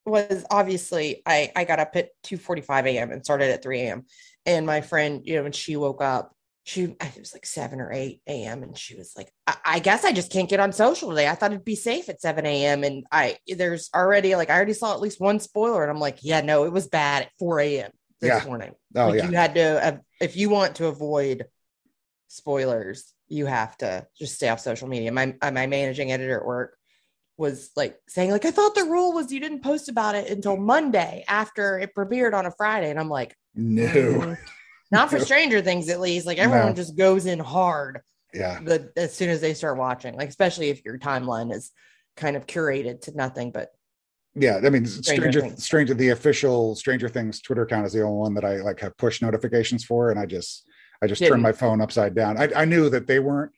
was 0.07 0.45
obviously 0.51 1.23
I 1.27 1.51
I 1.57 1.65
got 1.65 1.81
up 1.81 1.97
at 1.97 2.11
2:45 2.25 2.87
a.m. 2.87 3.11
and 3.11 3.25
started 3.25 3.51
at 3.51 3.63
3 3.63 3.81
a.m. 3.81 4.07
And 4.47 4.67
my 4.67 4.83
friend, 4.83 5.23
you 5.25 5.37
know, 5.37 5.43
when 5.45 5.53
she 5.53 5.77
woke 5.77 6.03
up, 6.03 6.34
she 6.65 6.83
it 6.83 7.19
was 7.19 7.35
like 7.35 7.47
7 7.47 7.81
or 7.81 7.93
8 7.93 8.21
a.m. 8.27 8.63
and 8.63 8.77
she 8.77 8.97
was 8.97 9.13
like, 9.17 9.31
I, 9.47 9.57
I 9.65 9.79
guess 9.79 10.05
I 10.05 10.13
just 10.13 10.33
can't 10.33 10.49
get 10.49 10.61
on 10.61 10.73
social 10.73 11.11
today. 11.11 11.29
I 11.29 11.35
thought 11.35 11.53
it'd 11.53 11.65
be 11.65 11.77
safe 11.77 12.09
at 12.09 12.21
7 12.21 12.45
a.m. 12.45 12.85
And 12.85 13.05
I 13.13 13.37
there's 13.47 13.91
already 13.95 14.35
like 14.35 14.51
I 14.51 14.57
already 14.57 14.73
saw 14.73 14.95
at 14.95 15.01
least 15.01 15.21
one 15.21 15.41
spoiler, 15.41 15.83
and 15.83 15.91
I'm 15.91 16.01
like, 16.01 16.19
yeah, 16.23 16.41
no, 16.41 16.65
it 16.65 16.73
was 16.73 16.89
bad 16.89 17.25
at 17.25 17.33
4 17.39 17.61
a.m. 17.61 17.91
this 18.21 18.31
Yeah. 18.31 18.45
morning. 18.45 18.73
Oh 18.97 19.09
like 19.09 19.17
yeah, 19.17 19.29
you 19.29 19.37
had 19.37 19.55
to 19.55 19.87
uh, 19.87 19.97
if 20.21 20.37
you 20.37 20.49
want 20.51 20.77
to 20.77 20.87
avoid 20.87 21.47
spoilers 22.29 23.13
you 23.29 23.47
have 23.47 23.77
to 23.77 24.07
just 24.19 24.35
stay 24.35 24.49
off 24.49 24.59
social 24.61 24.89
media 24.89 25.13
my 25.13 25.35
uh, 25.41 25.51
my 25.51 25.67
managing 25.67 26.11
editor 26.11 26.41
at 26.41 26.45
work 26.45 26.77
was 27.37 27.71
like 27.77 27.97
saying 28.09 28.31
like 28.31 28.45
i 28.45 28.51
thought 28.51 28.75
the 28.75 28.85
rule 28.85 29.13
was 29.13 29.33
you 29.33 29.39
didn't 29.41 29.63
post 29.63 29.89
about 29.89 30.15
it 30.15 30.29
until 30.31 30.57
monday 30.57 31.25
after 31.29 31.79
it 31.79 31.95
premiered 31.95 32.35
on 32.35 32.45
a 32.47 32.51
friday 32.51 32.91
and 32.91 32.99
i'm 32.99 33.09
like 33.09 33.37
no, 33.55 33.87
"Mm, 33.87 34.37
not 34.95 35.11
for 35.11 35.19
stranger 35.19 35.61
things 35.61 35.89
at 35.89 36.01
least 36.01 36.27
like 36.27 36.39
everyone 36.39 36.69
No. 36.69 36.75
just 36.75 36.97
goes 36.97 37.27
in 37.27 37.39
hard 37.39 38.01
yeah, 38.33 38.61
the 38.63 38.91
as 38.97 39.15
soon 39.15 39.29
as 39.29 39.41
they 39.41 39.55
start 39.55 39.77
watching 39.79 40.17
like 40.17 40.29
especially 40.29 40.69
if 40.71 40.85
your 40.85 40.99
timeline 40.99 41.53
is 41.53 41.71
kind 42.17 42.37
of 42.37 42.47
curated 42.47 43.03
to 43.03 43.17
nothing 43.17 43.51
but 43.51 43.69
yeah. 44.37 44.59
I 44.65 44.69
mean, 44.69 44.85
Stranger 44.85 45.31
Stranger 45.31 45.57
Stranger 45.61 45.95
the 45.95 46.09
official 46.09 46.75
Stranger 46.75 47.09
Things 47.09 47.41
Twitter 47.41 47.63
account 47.63 47.87
is 47.87 47.93
the 47.93 48.03
only 48.03 48.19
one 48.19 48.35
that 48.35 48.45
I 48.45 48.57
like 48.57 48.81
have 48.81 48.97
push 48.97 49.23
notifications 49.23 49.85
for, 49.85 50.11
and 50.11 50.19
I 50.19 50.27
just 50.27 50.69
I 51.01 51.07
just 51.07 51.21
Didn't. 51.21 51.35
turned 51.35 51.43
my 51.45 51.53
phone 51.53 51.81
upside 51.81 52.15
down. 52.17 52.37
I, 52.37 52.49
I 52.57 52.65
knew 52.65 52.91
that 52.91 53.07
they 53.07 53.21
weren't. 53.21 53.53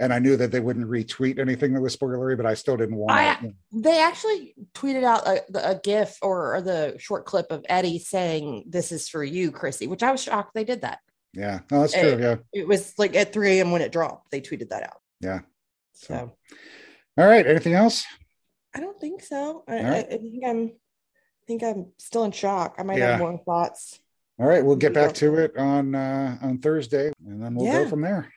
And 0.00 0.12
I 0.14 0.18
knew 0.18 0.34
that 0.36 0.50
they 0.50 0.60
wouldn't 0.60 0.88
retweet 0.88 1.38
anything 1.38 1.74
that 1.74 1.80
was 1.82 1.94
spoilery, 1.94 2.34
but 2.36 2.46
I 2.46 2.54
still 2.54 2.76
didn't 2.76 2.96
want 2.96 3.12
I- 3.12 3.34
to. 3.36 3.52
they 3.70 4.00
actually 4.00 4.54
tweeted 4.74 5.04
out 5.04 5.26
a, 5.28 5.72
a 5.72 5.78
gif 5.78 6.16
or, 6.22 6.54
or 6.56 6.62
the 6.62 6.96
short 6.98 7.26
clip 7.26 7.50
of 7.50 7.64
eddie 7.68 7.98
saying 7.98 8.64
this 8.66 8.90
is 8.92 9.08
for 9.10 9.22
you 9.22 9.50
chrissy 9.52 9.86
which 9.86 10.02
i 10.02 10.10
was 10.10 10.22
shocked 10.22 10.54
they 10.54 10.64
did 10.64 10.80
that 10.80 11.00
Yeah, 11.34 11.60
no, 11.70 11.80
that's 11.82 11.92
true. 11.92 12.18
Yeah. 12.18 12.36
it 12.52 12.66
was 12.66 12.94
like 12.98 13.14
at 13.14 13.32
3 13.34 13.58
a.m 13.58 13.70
when 13.72 13.82
it 13.82 13.92
dropped 13.92 14.30
they 14.30 14.40
tweeted 14.40 14.70
that 14.70 14.82
out 14.84 15.00
Yeah. 15.20 15.40
so 15.92 16.32
All 17.18 17.26
right. 17.26 17.46
Anything 17.46 17.74
else? 17.74 18.04
i 18.74 18.80
don't 18.80 18.98
think 19.00 19.22
so 19.22 19.64
I, 19.68 19.78
All 19.78 19.84
I. 19.86 19.98
I 19.98 20.02
think 20.02 20.44
i'm 20.46 20.66
I 20.72 21.44
think 21.46 21.62
i'm 21.62 21.86
still 21.98 22.24
in 22.24 22.32
shock 22.32 22.76
i 22.78 22.82
might 22.84 22.98
Yeah. 22.98 23.10
have 23.12 23.18
more 23.20 23.38
thoughts 23.44 24.00
All 24.38 24.46
right. 24.46 24.64
We'll 24.64 24.76
get 24.76 24.94
back 24.94 25.12
to 25.16 25.34
it 25.36 25.56
on 25.58 25.94
uh, 25.94 26.38
on 26.40 26.58
Thursday, 26.58 27.12
and 27.26 27.42
then 27.42 27.54
we'll 27.54 27.66
Yeah. 27.66 27.82
go 27.84 27.90
from 27.90 28.00
there. 28.00 28.32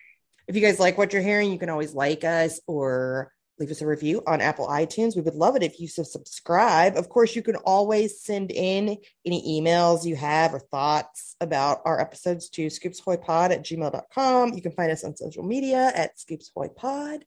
If 0.47 0.56
you 0.56 0.62
guys 0.62 0.79
like 0.79 0.97
what 0.97 1.13
you're 1.13 1.21
hearing 1.21 1.51
you 1.51 1.60
can 1.60 1.69
always 1.69 1.93
like 1.93 2.23
us 2.23 2.60
or 2.67 3.32
leave 3.60 3.71
us 3.71 3.82
a 3.82 3.88
review 3.88 4.21
on 4.27 4.41
apple 4.41 4.67
itunes. 4.67 5.15
We 5.15 5.21
would 5.21 5.36
love 5.36 5.56
it 5.56 5.63
if 5.63 5.79
you 5.79 5.88
subscribe. 5.88 6.95
Of 6.95 7.10
course 7.10 7.36
you 7.36 7.41
can 7.41 7.56
always 7.58 8.21
send 8.21 8.51
in 8.51 8.97
any 9.25 9.62
emails 9.62 10.06
you 10.06 10.15
have 10.15 10.53
or 10.53 10.60
thoughts 10.60 11.36
about 11.39 11.82
our 11.86 11.99
episodes 11.99 12.49
to 12.49 12.67
scoopshoypod 12.67 13.51
at 13.51 13.63
gmail.com 13.63 14.53
you 14.53 14.62
can 14.62 14.71
find 14.71 14.91
us 14.91 15.03
on 15.03 15.15
social 15.15 15.43
media 15.43 15.91
at 15.95 16.17
scoopshoypod. 16.17 17.21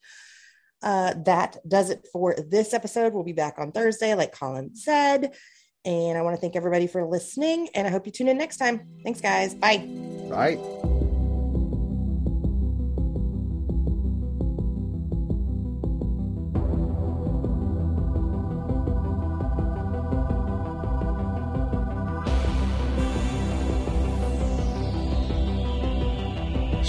Uh, 0.82 1.14
that 1.24 1.56
does 1.66 1.90
it 1.90 2.06
for 2.12 2.34
this 2.34 2.74
episode. 2.74 3.12
We'll 3.14 3.24
be 3.24 3.32
back 3.32 3.54
on 3.58 3.72
thursday 3.72 4.14
like 4.14 4.32
colin 4.32 4.74
said. 4.74 5.34
And 5.84 6.18
i 6.18 6.22
want 6.22 6.34
to 6.34 6.40
thank 6.40 6.56
everybody 6.56 6.88
for 6.88 7.06
listening 7.06 7.68
and 7.74 7.86
i 7.86 7.90
hope 7.90 8.06
you 8.06 8.12
tune 8.12 8.28
in 8.28 8.38
next 8.38 8.56
time. 8.56 8.88
Thanks 9.04 9.20
guys. 9.20 9.54
Bye. 9.54 9.78
Bye. 10.28 10.95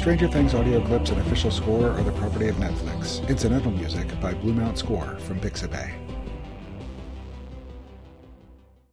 Stranger 0.08 0.30
Things 0.30 0.54
audio 0.54 0.80
clips 0.86 1.10
and 1.10 1.20
official 1.20 1.52
score 1.52 1.90
are 1.90 2.02
the 2.02 2.14
property 2.14 2.48
of 2.48 2.56
Netflix. 2.56 3.28
Incidental 3.28 3.72
music 3.72 4.08
by 4.22 4.34
Blue 4.36 4.54
Mount 4.54 4.78
Score 4.78 5.18
from 5.20 5.38
Pixabay. 5.38 6.07